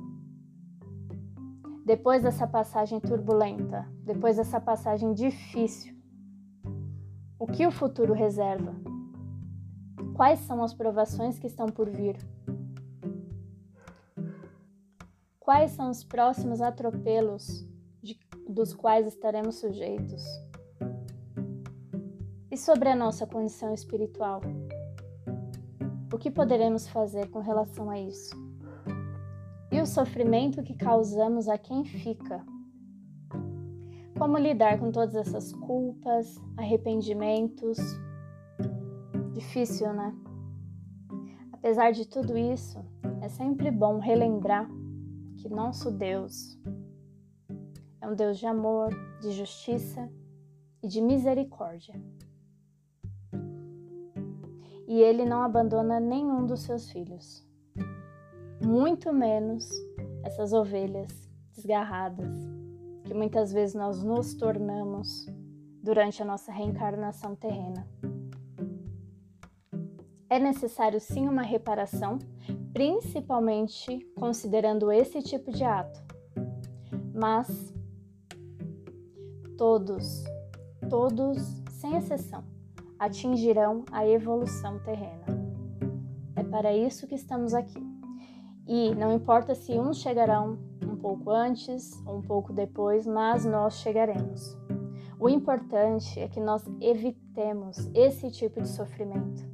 Depois 1.85 2.23
dessa 2.23 2.47
passagem 2.47 2.99
turbulenta, 2.99 3.85
depois 4.03 4.37
dessa 4.37 4.61
passagem 4.61 5.13
difícil, 5.13 5.93
o 7.37 7.45
que 7.45 7.67
o 7.67 7.71
futuro 7.71 8.13
reserva? 8.13 8.92
Quais 10.13 10.39
são 10.41 10.63
as 10.63 10.75
provações 10.75 11.39
que 11.39 11.47
estão 11.47 11.65
por 11.65 11.89
vir? 11.89 12.15
Quais 15.39 15.71
são 15.71 15.89
os 15.89 16.03
próximos 16.03 16.61
atropelos 16.61 17.67
de, 18.01 18.17
dos 18.47 18.75
quais 18.75 19.07
estaremos 19.07 19.55
sujeitos? 19.55 20.23
E 22.51 22.55
sobre 22.55 22.89
a 22.89 22.95
nossa 22.95 23.25
condição 23.25 23.73
espiritual? 23.73 24.41
O 26.13 26.17
que 26.19 26.29
poderemos 26.29 26.87
fazer 26.87 27.31
com 27.31 27.39
relação 27.39 27.89
a 27.89 27.99
isso? 27.99 28.35
E 29.71 29.81
o 29.81 29.85
sofrimento 29.87 30.61
que 30.61 30.75
causamos 30.75 31.49
a 31.49 31.57
quem 31.57 31.83
fica? 31.83 32.45
Como 34.15 34.37
lidar 34.37 34.79
com 34.79 34.91
todas 34.91 35.15
essas 35.15 35.51
culpas, 35.51 36.39
arrependimentos? 36.55 37.79
Difícil, 39.53 39.93
né? 39.93 40.11
Apesar 41.51 41.91
de 41.91 42.07
tudo 42.07 42.35
isso, 42.35 42.83
é 43.21 43.29
sempre 43.29 43.69
bom 43.69 43.99
relembrar 43.99 44.67
que 45.37 45.47
nosso 45.47 45.91
Deus 45.91 46.59
é 48.01 48.07
um 48.07 48.15
Deus 48.15 48.39
de 48.39 48.47
amor, 48.47 48.89
de 49.21 49.29
justiça 49.29 50.11
e 50.81 50.87
de 50.87 50.99
misericórdia. 50.99 51.93
E 54.87 54.99
ele 54.99 55.23
não 55.23 55.43
abandona 55.43 55.99
nenhum 55.99 56.47
dos 56.47 56.61
seus 56.61 56.89
filhos, 56.89 57.47
muito 58.59 59.13
menos 59.13 59.69
essas 60.23 60.51
ovelhas 60.51 61.29
desgarradas 61.55 62.39
que 63.03 63.13
muitas 63.13 63.53
vezes 63.53 63.75
nós 63.75 64.01
nos 64.01 64.33
tornamos 64.33 65.27
durante 65.83 66.23
a 66.23 66.25
nossa 66.25 66.51
reencarnação 66.51 67.35
terrena. 67.35 67.87
É 70.29 70.39
necessário 70.39 70.99
sim 70.99 71.27
uma 71.27 71.43
reparação, 71.43 72.17
principalmente 72.73 73.99
considerando 74.15 74.91
esse 74.91 75.21
tipo 75.21 75.51
de 75.51 75.63
ato. 75.63 76.01
Mas 77.13 77.73
todos, 79.57 80.23
todos, 80.89 81.37
sem 81.69 81.95
exceção, 81.97 82.43
atingirão 82.97 83.85
a 83.91 84.07
evolução 84.07 84.79
terrena. 84.79 85.25
É 86.35 86.43
para 86.43 86.75
isso 86.75 87.07
que 87.07 87.15
estamos 87.15 87.53
aqui. 87.53 87.81
E 88.67 88.95
não 88.95 89.13
importa 89.13 89.53
se 89.53 89.73
uns 89.73 89.99
chegarão 89.99 90.57
um 90.83 90.95
pouco 90.95 91.29
antes 91.29 91.91
ou 92.05 92.17
um 92.17 92.21
pouco 92.21 92.53
depois, 92.53 93.05
mas 93.05 93.45
nós 93.45 93.75
chegaremos. 93.79 94.57
O 95.19 95.29
importante 95.29 96.19
é 96.19 96.27
que 96.27 96.39
nós 96.39 96.65
evitemos 96.81 97.89
esse 97.93 98.31
tipo 98.31 98.61
de 98.61 98.67
sofrimento 98.67 99.52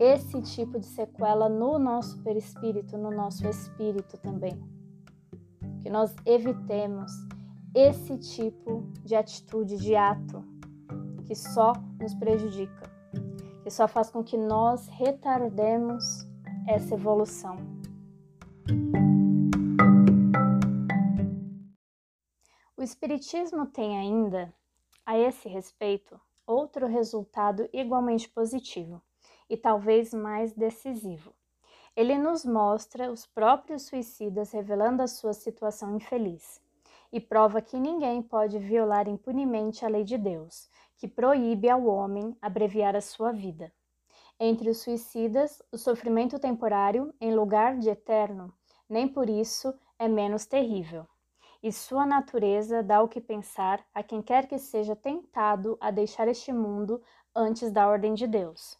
esse 0.00 0.40
tipo 0.40 0.80
de 0.80 0.86
sequela 0.86 1.46
no 1.46 1.78
nosso 1.78 2.22
perispírito, 2.22 2.96
no 2.96 3.10
nosso 3.10 3.46
espírito 3.46 4.16
também. 4.16 4.58
Que 5.82 5.90
nós 5.90 6.16
evitemos 6.24 7.12
esse 7.74 8.16
tipo 8.16 8.90
de 9.04 9.14
atitude, 9.14 9.76
de 9.76 9.94
ato, 9.94 10.42
que 11.26 11.34
só 11.34 11.74
nos 12.00 12.14
prejudica, 12.14 12.90
que 13.62 13.70
só 13.70 13.86
faz 13.86 14.10
com 14.10 14.24
que 14.24 14.38
nós 14.38 14.88
retardemos 14.88 16.26
essa 16.66 16.94
evolução. 16.94 17.58
O 22.74 22.82
Espiritismo 22.82 23.66
tem 23.66 23.98
ainda, 23.98 24.50
a 25.04 25.18
esse 25.18 25.46
respeito, 25.46 26.18
outro 26.46 26.86
resultado 26.86 27.68
igualmente 27.70 28.26
positivo 28.30 29.02
e 29.50 29.56
talvez 29.56 30.14
mais 30.14 30.54
decisivo. 30.54 31.34
Ele 31.96 32.16
nos 32.16 32.44
mostra 32.44 33.10
os 33.10 33.26
próprios 33.26 33.82
suicidas 33.82 34.52
revelando 34.52 35.02
a 35.02 35.08
sua 35.08 35.34
situação 35.34 35.96
infeliz 35.96 36.62
e 37.12 37.20
prova 37.20 37.60
que 37.60 37.78
ninguém 37.78 38.22
pode 38.22 38.58
violar 38.58 39.08
impunemente 39.08 39.84
a 39.84 39.88
lei 39.88 40.04
de 40.04 40.16
Deus, 40.16 40.70
que 40.96 41.08
proíbe 41.08 41.68
ao 41.68 41.84
homem 41.84 42.36
abreviar 42.40 42.94
a 42.94 43.00
sua 43.00 43.32
vida. 43.32 43.72
Entre 44.38 44.70
os 44.70 44.78
suicidas, 44.78 45.60
o 45.72 45.76
sofrimento 45.76 46.38
temporário, 46.38 47.12
em 47.20 47.34
lugar 47.34 47.76
de 47.76 47.90
eterno, 47.90 48.54
nem 48.88 49.06
por 49.06 49.28
isso 49.28 49.74
é 49.98 50.08
menos 50.08 50.46
terrível. 50.46 51.06
E 51.62 51.70
sua 51.70 52.06
natureza 52.06 52.82
dá 52.82 53.02
o 53.02 53.08
que 53.08 53.20
pensar 53.20 53.84
a 53.92 54.02
quem 54.02 54.22
quer 54.22 54.46
que 54.46 54.58
seja 54.58 54.96
tentado 54.96 55.76
a 55.78 55.90
deixar 55.90 56.26
este 56.26 56.52
mundo 56.52 57.02
antes 57.34 57.70
da 57.70 57.86
ordem 57.86 58.14
de 58.14 58.26
Deus. 58.26 58.79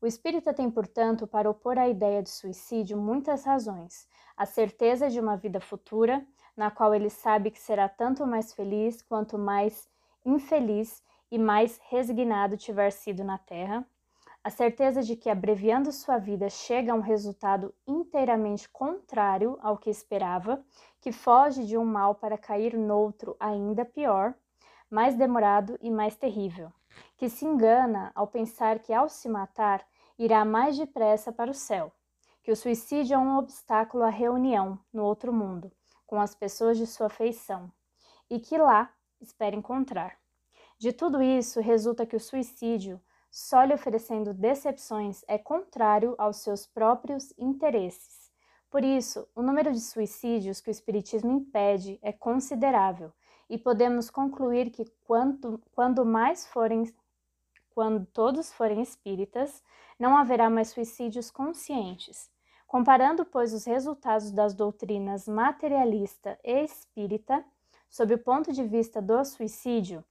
O 0.00 0.06
espírita 0.06 0.54
tem, 0.54 0.70
portanto, 0.70 1.26
para 1.26 1.50
opor 1.50 1.76
à 1.76 1.88
ideia 1.88 2.22
de 2.22 2.30
suicídio 2.30 2.96
muitas 2.96 3.44
razões: 3.44 4.06
a 4.36 4.46
certeza 4.46 5.10
de 5.10 5.18
uma 5.18 5.36
vida 5.36 5.60
futura, 5.60 6.24
na 6.56 6.70
qual 6.70 6.94
ele 6.94 7.10
sabe 7.10 7.50
que 7.50 7.58
será 7.58 7.88
tanto 7.88 8.24
mais 8.24 8.54
feliz 8.54 9.02
quanto 9.02 9.36
mais 9.36 9.88
infeliz 10.24 11.02
e 11.32 11.36
mais 11.36 11.80
resignado 11.88 12.56
tiver 12.56 12.90
sido 12.92 13.24
na 13.24 13.38
terra, 13.38 13.84
a 14.44 14.50
certeza 14.50 15.02
de 15.02 15.16
que, 15.16 15.28
abreviando 15.28 15.90
sua 15.90 16.16
vida, 16.16 16.48
chega 16.48 16.92
a 16.92 16.94
um 16.94 17.00
resultado 17.00 17.74
inteiramente 17.84 18.68
contrário 18.68 19.58
ao 19.60 19.76
que 19.76 19.90
esperava, 19.90 20.64
que 21.00 21.10
foge 21.10 21.66
de 21.66 21.76
um 21.76 21.84
mal 21.84 22.14
para 22.14 22.38
cair 22.38 22.78
noutro 22.78 23.36
ainda 23.40 23.84
pior, 23.84 24.32
mais 24.88 25.16
demorado 25.16 25.76
e 25.82 25.90
mais 25.90 26.14
terrível 26.14 26.72
que 27.16 27.28
se 27.28 27.44
engana 27.44 28.12
ao 28.14 28.26
pensar 28.26 28.78
que, 28.78 28.92
ao 28.92 29.08
se 29.08 29.28
matar, 29.28 29.84
irá 30.18 30.44
mais 30.44 30.76
depressa 30.76 31.32
para 31.32 31.50
o 31.50 31.54
céu, 31.54 31.92
que 32.42 32.50
o 32.50 32.56
suicídio 32.56 33.14
é 33.14 33.18
um 33.18 33.36
obstáculo 33.36 34.04
à 34.04 34.08
reunião 34.08 34.78
no 34.92 35.04
outro 35.04 35.32
mundo 35.32 35.70
com 36.06 36.20
as 36.20 36.34
pessoas 36.34 36.78
de 36.78 36.86
sua 36.86 37.10
feição 37.10 37.70
e 38.30 38.40
que 38.40 38.56
lá 38.56 38.90
espera 39.20 39.54
encontrar. 39.54 40.18
De 40.78 40.92
tudo 40.92 41.22
isso, 41.22 41.60
resulta 41.60 42.06
que 42.06 42.16
o 42.16 42.20
suicídio, 42.20 43.00
só 43.30 43.62
lhe 43.62 43.74
oferecendo 43.74 44.32
decepções, 44.32 45.22
é 45.28 45.36
contrário 45.36 46.14
aos 46.16 46.38
seus 46.38 46.66
próprios 46.66 47.34
interesses. 47.36 48.32
Por 48.70 48.82
isso, 48.82 49.28
o 49.34 49.42
número 49.42 49.70
de 49.72 49.80
suicídios 49.80 50.60
que 50.60 50.70
o 50.70 50.72
Espiritismo 50.72 51.30
impede 51.30 51.98
é 52.00 52.12
considerável, 52.12 53.12
e 53.50 53.58
podemos 53.58 54.10
concluir 54.10 54.70
que 54.70 54.84
quanto, 55.04 55.60
quando 55.72 56.04
mais 56.04 56.46
forem 56.46 56.84
quando 57.78 58.04
todos 58.06 58.52
forem 58.52 58.82
espíritas, 58.82 59.62
não 59.96 60.16
haverá 60.16 60.50
mais 60.50 60.70
suicídios 60.70 61.30
conscientes. 61.30 62.28
Comparando, 62.66 63.24
pois, 63.24 63.52
os 63.52 63.64
resultados 63.66 64.32
das 64.32 64.52
doutrinas 64.52 65.28
materialista 65.28 66.36
e 66.42 66.64
espírita, 66.64 67.44
sob 67.88 68.12
o 68.12 68.18
ponto 68.18 68.52
de 68.52 68.64
vista 68.64 69.00
do 69.00 69.24
suicídio, 69.24 70.04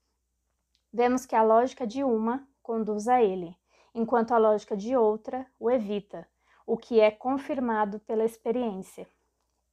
vemos 0.90 1.26
que 1.26 1.36
a 1.36 1.42
lógica 1.42 1.86
de 1.86 2.02
uma 2.02 2.48
conduz 2.62 3.06
a 3.06 3.22
ele, 3.22 3.54
enquanto 3.94 4.32
a 4.32 4.38
lógica 4.38 4.74
de 4.74 4.96
outra 4.96 5.46
o 5.60 5.70
evita, 5.70 6.26
o 6.66 6.74
que 6.74 7.00
é 7.00 7.10
confirmado 7.10 8.00
pela 8.00 8.24
experiência. 8.24 9.06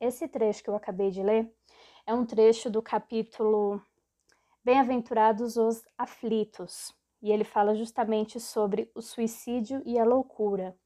Esse 0.02 0.28
trecho 0.28 0.62
que 0.62 0.70
eu 0.70 0.76
acabei 0.76 1.12
de 1.12 1.24
ler 1.24 1.50
é 2.06 2.14
um 2.14 2.26
trecho 2.26 2.70
do 2.70 2.82
capítulo 2.82 3.82
Bem-aventurados 4.66 5.56
os 5.56 5.82
aflitos, 5.98 6.94
e 7.26 7.32
ele 7.32 7.44
fala 7.44 7.74
justamente 7.74 8.40
sobre 8.40 8.92
o 8.94 9.02
suicídio 9.02 9.82
e 9.84 9.98
a 9.98 10.06
loucura. 10.06 10.78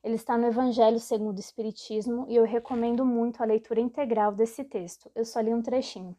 Ele 0.00 0.14
está 0.14 0.38
no 0.38 0.46
Evangelho 0.46 1.00
segundo 1.00 1.38
o 1.38 1.40
Espiritismo 1.40 2.24
e 2.28 2.36
eu 2.36 2.44
recomendo 2.44 3.04
muito 3.04 3.42
a 3.42 3.44
leitura 3.44 3.80
integral 3.80 4.30
desse 4.30 4.62
texto. 4.62 5.10
Eu 5.12 5.24
só 5.24 5.40
li 5.40 5.52
um 5.52 5.60
trechinho. 5.60 6.16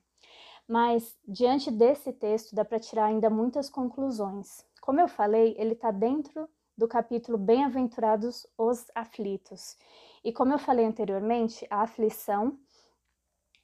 Mas, 0.67 1.17
diante 1.25 1.71
desse 1.71 2.11
texto, 2.11 2.53
dá 2.53 2.65
para 2.65 2.77
tirar 2.77 3.05
ainda 3.05 3.29
muitas 3.29 3.69
conclusões. 3.69 4.65
Como 4.81 4.99
eu 4.99 5.07
falei, 5.07 5.55
ele 5.57 5.71
está 5.71 5.91
dentro 5.91 6.49
do 6.77 6.85
capítulo 6.85 7.37
Bem-aventurados 7.37 8.45
os 8.57 8.85
aflitos. 8.93 9.77
E 10.25 10.33
como 10.33 10.51
eu 10.51 10.59
falei 10.59 10.85
anteriormente, 10.85 11.65
a 11.69 11.83
aflição 11.83 12.59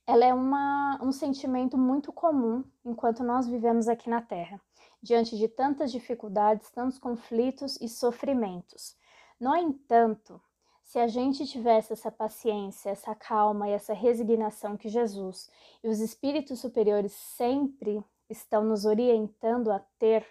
ela 0.07 0.23
é 0.23 0.33
uma, 0.33 0.97
um 1.03 1.11
sentimento 1.11 1.77
muito 1.77 2.13
comum 2.13 2.63
enquanto 2.85 3.21
nós 3.21 3.49
vivemos 3.49 3.89
aqui 3.89 4.09
na 4.09 4.21
Terra, 4.21 4.61
diante 5.05 5.37
de 5.37 5.47
tantas 5.47 5.91
dificuldades, 5.91 6.71
tantos 6.71 6.97
conflitos 6.97 7.79
e 7.79 7.87
sofrimentos. 7.87 8.97
No 9.39 9.55
entanto, 9.55 10.41
se 10.83 10.97
a 10.97 11.07
gente 11.07 11.45
tivesse 11.45 11.93
essa 11.93 12.11
paciência, 12.11 12.89
essa 12.89 13.13
calma 13.13 13.69
e 13.69 13.73
essa 13.73 13.93
resignação 13.93 14.75
que 14.75 14.89
Jesus 14.89 15.51
e 15.83 15.87
os 15.87 15.99
espíritos 15.99 16.59
superiores 16.59 17.11
sempre 17.11 18.03
estão 18.27 18.63
nos 18.63 18.85
orientando 18.85 19.71
a 19.71 19.79
ter, 19.99 20.25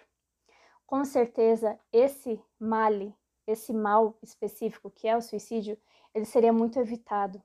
com 0.85 1.05
certeza 1.05 1.79
esse 1.93 2.37
male, 2.59 3.15
esse 3.47 3.71
mal 3.71 4.17
específico 4.21 4.91
que 4.91 5.07
é 5.07 5.15
o 5.15 5.21
suicídio, 5.21 5.77
ele 6.13 6.25
seria 6.25 6.51
muito 6.51 6.77
evitado 6.77 7.41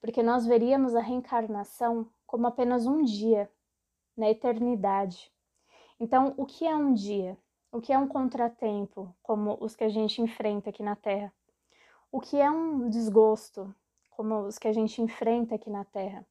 porque 0.00 0.22
nós 0.22 0.46
veríamos 0.46 0.94
a 0.94 1.00
reencarnação 1.00 2.10
como 2.26 2.46
apenas 2.46 2.86
um 2.86 3.02
dia 3.02 3.50
na 4.16 4.30
eternidade. 4.30 5.30
Então, 6.00 6.32
o 6.38 6.46
que 6.46 6.66
é 6.66 6.74
um 6.74 6.94
dia? 6.94 7.36
O 7.70 7.78
que 7.78 7.92
é 7.92 7.98
um 7.98 8.08
contratempo, 8.08 9.14
como 9.22 9.58
os 9.60 9.76
que 9.76 9.84
a 9.84 9.88
gente 9.90 10.22
enfrenta 10.22 10.70
aqui 10.70 10.82
na 10.82 10.96
Terra? 10.96 11.30
O 12.10 12.20
que 12.20 12.40
é 12.40 12.50
um 12.50 12.88
desgosto, 12.88 13.72
como 14.08 14.46
os 14.46 14.58
que 14.58 14.66
a 14.66 14.72
gente 14.72 15.02
enfrenta 15.02 15.54
aqui 15.54 15.68
na 15.68 15.84
Terra? 15.84 16.26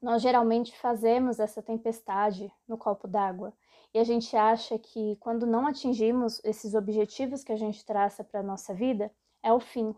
Nós 0.00 0.20
geralmente 0.20 0.78
fazemos 0.78 1.40
essa 1.40 1.62
tempestade 1.62 2.52
no 2.68 2.76
copo 2.76 3.08
d'água 3.08 3.52
e 3.94 3.98
a 3.98 4.04
gente 4.04 4.36
acha 4.36 4.78
que 4.78 5.16
quando 5.16 5.46
não 5.46 5.66
atingimos 5.66 6.40
esses 6.44 6.74
objetivos 6.74 7.42
que 7.42 7.52
a 7.52 7.56
gente 7.56 7.84
traça 7.84 8.22
para 8.22 8.40
a 8.40 8.44
nossa 8.44 8.74
vida, 8.74 9.10
é 9.42 9.50
o 9.52 9.58
fim 9.58 9.96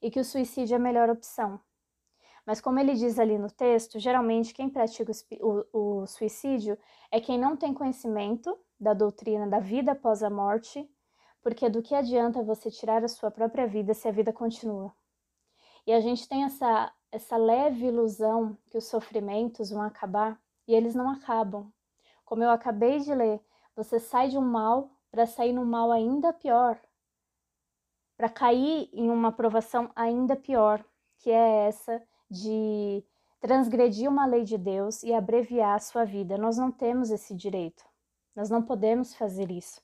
e 0.00 0.08
que 0.08 0.20
o 0.20 0.24
suicídio 0.24 0.74
é 0.74 0.76
a 0.76 0.80
melhor 0.80 1.10
opção. 1.10 1.60
Mas, 2.48 2.62
como 2.62 2.78
ele 2.78 2.94
diz 2.94 3.18
ali 3.18 3.36
no 3.36 3.50
texto, 3.50 3.98
geralmente 3.98 4.54
quem 4.54 4.70
pratica 4.70 5.12
o, 5.38 6.00
o 6.00 6.06
suicídio 6.06 6.78
é 7.10 7.20
quem 7.20 7.38
não 7.38 7.54
tem 7.54 7.74
conhecimento 7.74 8.58
da 8.80 8.94
doutrina 8.94 9.46
da 9.46 9.60
vida 9.60 9.92
após 9.92 10.22
a 10.22 10.30
morte, 10.30 10.90
porque 11.42 11.68
do 11.68 11.82
que 11.82 11.94
adianta 11.94 12.42
você 12.42 12.70
tirar 12.70 13.04
a 13.04 13.08
sua 13.08 13.30
própria 13.30 13.66
vida 13.66 13.92
se 13.92 14.08
a 14.08 14.10
vida 14.10 14.32
continua? 14.32 14.90
E 15.86 15.92
a 15.92 16.00
gente 16.00 16.26
tem 16.26 16.44
essa, 16.44 16.90
essa 17.12 17.36
leve 17.36 17.84
ilusão 17.84 18.56
que 18.70 18.78
os 18.78 18.86
sofrimentos 18.86 19.68
vão 19.68 19.82
acabar 19.82 20.40
e 20.66 20.74
eles 20.74 20.94
não 20.94 21.10
acabam. 21.10 21.70
Como 22.24 22.42
eu 22.42 22.48
acabei 22.48 22.98
de 23.00 23.14
ler, 23.14 23.42
você 23.76 24.00
sai 24.00 24.28
de 24.28 24.38
um 24.38 24.40
mal 24.40 24.90
para 25.10 25.26
sair 25.26 25.52
num 25.52 25.66
mal 25.66 25.92
ainda 25.92 26.32
pior, 26.32 26.80
para 28.16 28.30
cair 28.30 28.88
em 28.94 29.10
uma 29.10 29.32
provação 29.32 29.90
ainda 29.94 30.34
pior, 30.34 30.82
que 31.18 31.30
é 31.30 31.66
essa 31.66 32.02
de 32.30 33.04
transgredir 33.40 34.08
uma 34.08 34.26
lei 34.26 34.44
de 34.44 34.58
Deus 34.58 35.02
e 35.02 35.12
abreviar 35.12 35.76
a 35.76 35.80
sua 35.80 36.04
vida. 36.04 36.36
Nós 36.36 36.56
não 36.56 36.70
temos 36.70 37.10
esse 37.10 37.34
direito. 37.34 37.84
Nós 38.34 38.50
não 38.50 38.62
podemos 38.62 39.14
fazer 39.14 39.50
isso. 39.50 39.80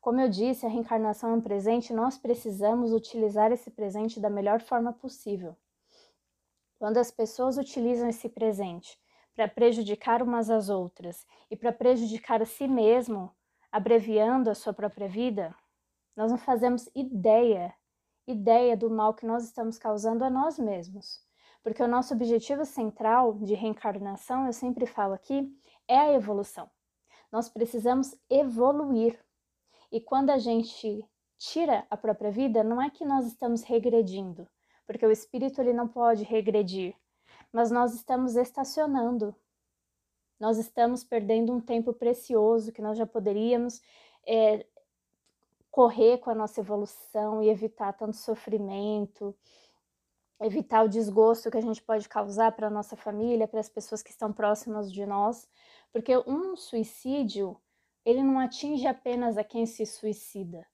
Como 0.00 0.20
eu 0.20 0.28
disse, 0.28 0.64
a 0.64 0.68
reencarnação 0.68 1.30
é 1.30 1.34
um 1.34 1.40
presente, 1.40 1.92
nós 1.92 2.16
precisamos 2.16 2.92
utilizar 2.92 3.50
esse 3.50 3.70
presente 3.70 4.20
da 4.20 4.30
melhor 4.30 4.60
forma 4.60 4.92
possível. 4.92 5.56
Quando 6.78 6.98
as 6.98 7.10
pessoas 7.10 7.58
utilizam 7.58 8.08
esse 8.08 8.28
presente 8.28 8.96
para 9.34 9.48
prejudicar 9.48 10.22
umas 10.22 10.48
às 10.48 10.68
outras 10.68 11.26
e 11.50 11.56
para 11.56 11.72
prejudicar 11.72 12.40
a 12.40 12.46
si 12.46 12.68
mesmo, 12.68 13.34
abreviando 13.72 14.48
a 14.48 14.54
sua 14.54 14.72
própria 14.72 15.08
vida, 15.08 15.52
nós 16.14 16.30
não 16.30 16.38
fazemos 16.38 16.88
ideia, 16.94 17.74
ideia 18.28 18.76
do 18.76 18.88
mal 18.88 19.12
que 19.12 19.26
nós 19.26 19.42
estamos 19.44 19.76
causando 19.76 20.24
a 20.24 20.30
nós 20.30 20.58
mesmos. 20.58 21.25
Porque 21.62 21.82
o 21.82 21.88
nosso 21.88 22.14
objetivo 22.14 22.64
central 22.64 23.34
de 23.34 23.54
reencarnação, 23.54 24.46
eu 24.46 24.52
sempre 24.52 24.86
falo 24.86 25.14
aqui, 25.14 25.52
é 25.88 25.98
a 25.98 26.12
evolução. 26.12 26.70
Nós 27.30 27.48
precisamos 27.48 28.14
evoluir. 28.30 29.18
E 29.90 30.00
quando 30.00 30.30
a 30.30 30.38
gente 30.38 31.04
tira 31.38 31.86
a 31.90 31.96
própria 31.96 32.30
vida, 32.30 32.64
não 32.64 32.80
é 32.80 32.90
que 32.90 33.04
nós 33.04 33.26
estamos 33.26 33.62
regredindo, 33.62 34.48
porque 34.86 35.04
o 35.04 35.10
espírito 35.10 35.60
ele 35.60 35.72
não 35.72 35.86
pode 35.86 36.24
regredir, 36.24 36.94
mas 37.52 37.70
nós 37.70 37.94
estamos 37.94 38.36
estacionando. 38.36 39.34
Nós 40.38 40.58
estamos 40.58 41.02
perdendo 41.02 41.52
um 41.52 41.60
tempo 41.60 41.92
precioso 41.92 42.72
que 42.72 42.82
nós 42.82 42.98
já 42.98 43.06
poderíamos 43.06 43.80
é, 44.26 44.66
correr 45.70 46.18
com 46.18 46.30
a 46.30 46.34
nossa 46.34 46.60
evolução 46.60 47.42
e 47.42 47.48
evitar 47.48 47.92
tanto 47.92 48.16
sofrimento, 48.16 49.34
evitar 50.40 50.84
o 50.84 50.88
desgosto 50.88 51.50
que 51.50 51.56
a 51.56 51.62
gente 51.62 51.82
pode 51.82 52.08
causar 52.08 52.52
para 52.52 52.70
nossa 52.70 52.96
família, 52.96 53.48
para 53.48 53.60
as 53.60 53.68
pessoas 53.68 54.02
que 54.02 54.10
estão 54.10 54.32
próximas 54.32 54.92
de 54.92 55.06
nós, 55.06 55.48
porque 55.92 56.16
um 56.26 56.56
suicídio, 56.56 57.60
ele 58.04 58.22
não 58.22 58.38
atinge 58.38 58.86
apenas 58.86 59.38
a 59.38 59.44
quem 59.44 59.64
se 59.64 59.86
suicida, 59.86 60.66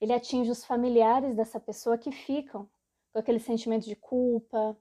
ele 0.00 0.12
atinge 0.12 0.50
os 0.50 0.64
familiares 0.64 1.34
dessa 1.34 1.58
pessoa 1.58 1.96
que 1.96 2.12
ficam 2.12 2.68
com 3.12 3.18
aquele 3.18 3.40
sentimento 3.40 3.86
de 3.86 3.96
culpa, 3.96 4.76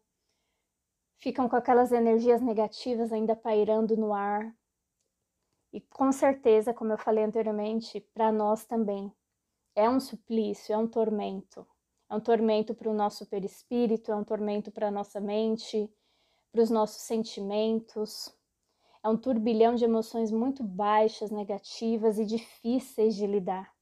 ficam 1.20 1.48
com 1.48 1.56
aquelas 1.56 1.92
energias 1.92 2.42
negativas 2.42 3.12
ainda 3.12 3.36
pairando 3.36 3.96
no 3.96 4.13
ar. 4.13 4.56
E 5.74 5.82
com 5.82 6.12
certeza, 6.12 6.74
como 6.74 6.92
eu 6.92 6.98
falei 6.98 7.24
anteriormente, 7.24 8.02
para 8.13 8.32
nós 8.32 8.66
também 8.66 9.12
é 9.76 9.90
um 9.90 10.00
suplício, 10.00 10.74
é 10.74 10.78
um 10.78 10.88
tormento 10.88 11.66
é 12.10 12.15
um 12.15 12.20
tormento 12.20 12.74
para 12.74 12.89
o 12.89 12.93
nosso 12.93 13.26
perispírito, 13.26 14.12
é 14.12 14.15
um 14.15 14.24
tormento 14.24 14.72
para 14.72 14.88
a 14.88 14.91
nossa 14.91 15.20
mente, 15.20 15.91
para 16.52 16.62
os 16.62 16.70
nossos 16.70 17.02
sentimentos. 17.02 18.34
É 19.04 19.10
um 19.10 19.17
turbilhão 19.17 19.76
de 19.76 19.84
emoções 19.84 20.32
muito 20.32 20.63
baixas, 20.63 21.30
negativas 21.32 22.17
e 22.17 22.26
difíceis 22.26 23.15
de 23.15 23.28
lidar. 23.28 23.74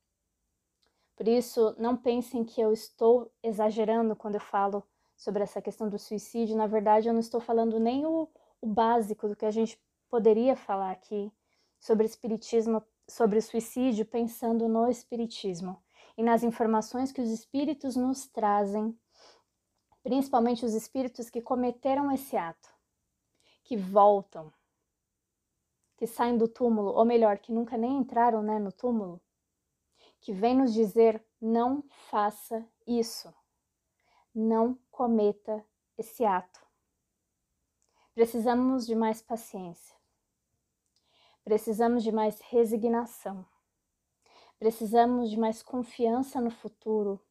Por 1.16 1.28
isso, 1.28 1.76
não 1.78 1.96
pensem 1.96 2.44
que 2.44 2.60
eu 2.60 2.74
estou 2.74 3.32
exagerando 3.42 4.16
quando 4.16 4.36
eu 4.36 4.42
falo 4.42 4.84
sobre 5.16 5.44
essa 5.44 5.62
questão 5.62 5.88
do 5.88 5.98
suicídio. 5.98 6.58
Na 6.58 6.68
verdade, 6.68 7.08
eu 7.08 7.14
não 7.14 7.22
estou 7.22 7.40
falando 7.40 7.80
nem 7.80 8.06
o, 8.06 8.28
o 8.60 8.68
básico 8.68 9.28
do 9.28 9.36
que 9.36 9.46
a 9.46 9.52
gente 9.52 9.80
poderia 10.10 10.56
falar 10.56 10.92
aqui 10.92 11.32
sobre 11.80 12.06
espiritismo, 12.06 12.84
sobre 13.08 13.38
o 13.38 13.42
suicídio, 13.42 14.06
pensando 14.06 14.68
no 14.68 14.90
espiritismo 14.90 15.85
e 16.18 16.24
nas 16.24 16.44
informações 16.44 17.12
que 17.12 17.22
os 17.22 17.30
espíritos 17.30 17.96
nos 17.96 18.28
trazem, 18.28 18.98
principalmente 20.02 20.66
os 20.66 20.74
espíritos 20.74 21.30
que 21.30 21.42
cometeram 21.42 22.12
esse 22.12 22.38
ato, 22.38 22.74
que 23.64 23.76
voltam, 23.76 24.52
que 25.98 26.08
saem 26.08 26.38
do 26.38 26.48
túmulo, 26.48 26.92
ou 26.92 27.06
melhor, 27.06 27.38
que 27.40 27.52
nunca 27.52 27.78
nem 27.78 27.98
entraram 27.98 28.42
né, 28.42 28.60
no 28.60 28.72
túmulo, 28.72 29.22
que 30.22 30.32
vem 30.32 30.56
nos 30.56 30.74
dizer: 30.74 31.24
não 31.42 31.84
faça 32.10 32.66
isso, 32.88 33.34
não 34.34 34.78
cometa 34.90 35.66
esse 35.98 36.24
ato. 36.24 36.64
Precisamos 38.14 38.86
de 38.86 38.96
mais 38.96 39.22
paciência, 39.22 39.96
precisamos 41.44 42.04
de 42.04 42.12
mais 42.12 42.40
resignação 42.40 43.46
Precisamos 44.58 45.30
de 45.30 45.38
mais 45.38 45.62
confiança 45.62 46.40
no 46.40 46.50
futuro 46.50 47.22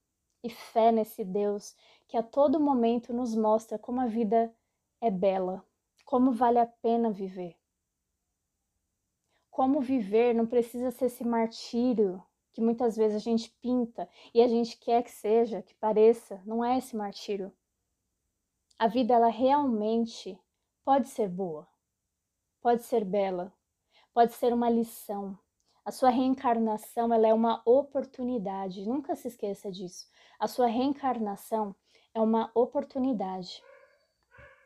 e 0.42 0.50
fé 0.50 0.92
nesse 0.92 1.24
Deus 1.24 1.74
que 2.06 2.16
a 2.16 2.22
todo 2.22 2.60
momento 2.60 3.12
nos 3.12 3.34
mostra 3.34 3.78
como 3.78 4.00
a 4.00 4.06
vida 4.06 4.54
é 5.00 5.10
bela, 5.10 5.64
como 6.04 6.32
vale 6.32 6.58
a 6.58 6.66
pena 6.66 7.10
viver. 7.10 7.56
Como 9.50 9.80
viver 9.80 10.34
não 10.34 10.46
precisa 10.46 10.90
ser 10.90 11.06
esse 11.06 11.24
martírio 11.24 12.22
que 12.52 12.60
muitas 12.60 12.96
vezes 12.96 13.16
a 13.16 13.20
gente 13.20 13.50
pinta 13.60 14.08
e 14.32 14.40
a 14.40 14.46
gente 14.46 14.76
quer 14.78 15.02
que 15.02 15.10
seja, 15.10 15.62
que 15.62 15.74
pareça, 15.74 16.40
não 16.46 16.64
é 16.64 16.78
esse 16.78 16.94
martírio. 16.94 17.52
A 18.78 18.86
vida 18.86 19.14
ela 19.14 19.28
realmente 19.28 20.38
pode 20.84 21.08
ser 21.08 21.28
boa, 21.28 21.66
pode 22.60 22.82
ser 22.82 23.04
bela, 23.04 23.52
pode 24.12 24.34
ser 24.34 24.52
uma 24.52 24.70
lição, 24.70 25.38
a 25.84 25.92
sua 25.92 26.08
reencarnação 26.08 27.12
ela 27.12 27.28
é 27.28 27.34
uma 27.34 27.60
oportunidade, 27.64 28.86
nunca 28.86 29.14
se 29.14 29.28
esqueça 29.28 29.70
disso. 29.70 30.06
A 30.40 30.48
sua 30.48 30.66
reencarnação 30.66 31.76
é 32.14 32.20
uma 32.20 32.50
oportunidade. 32.54 33.62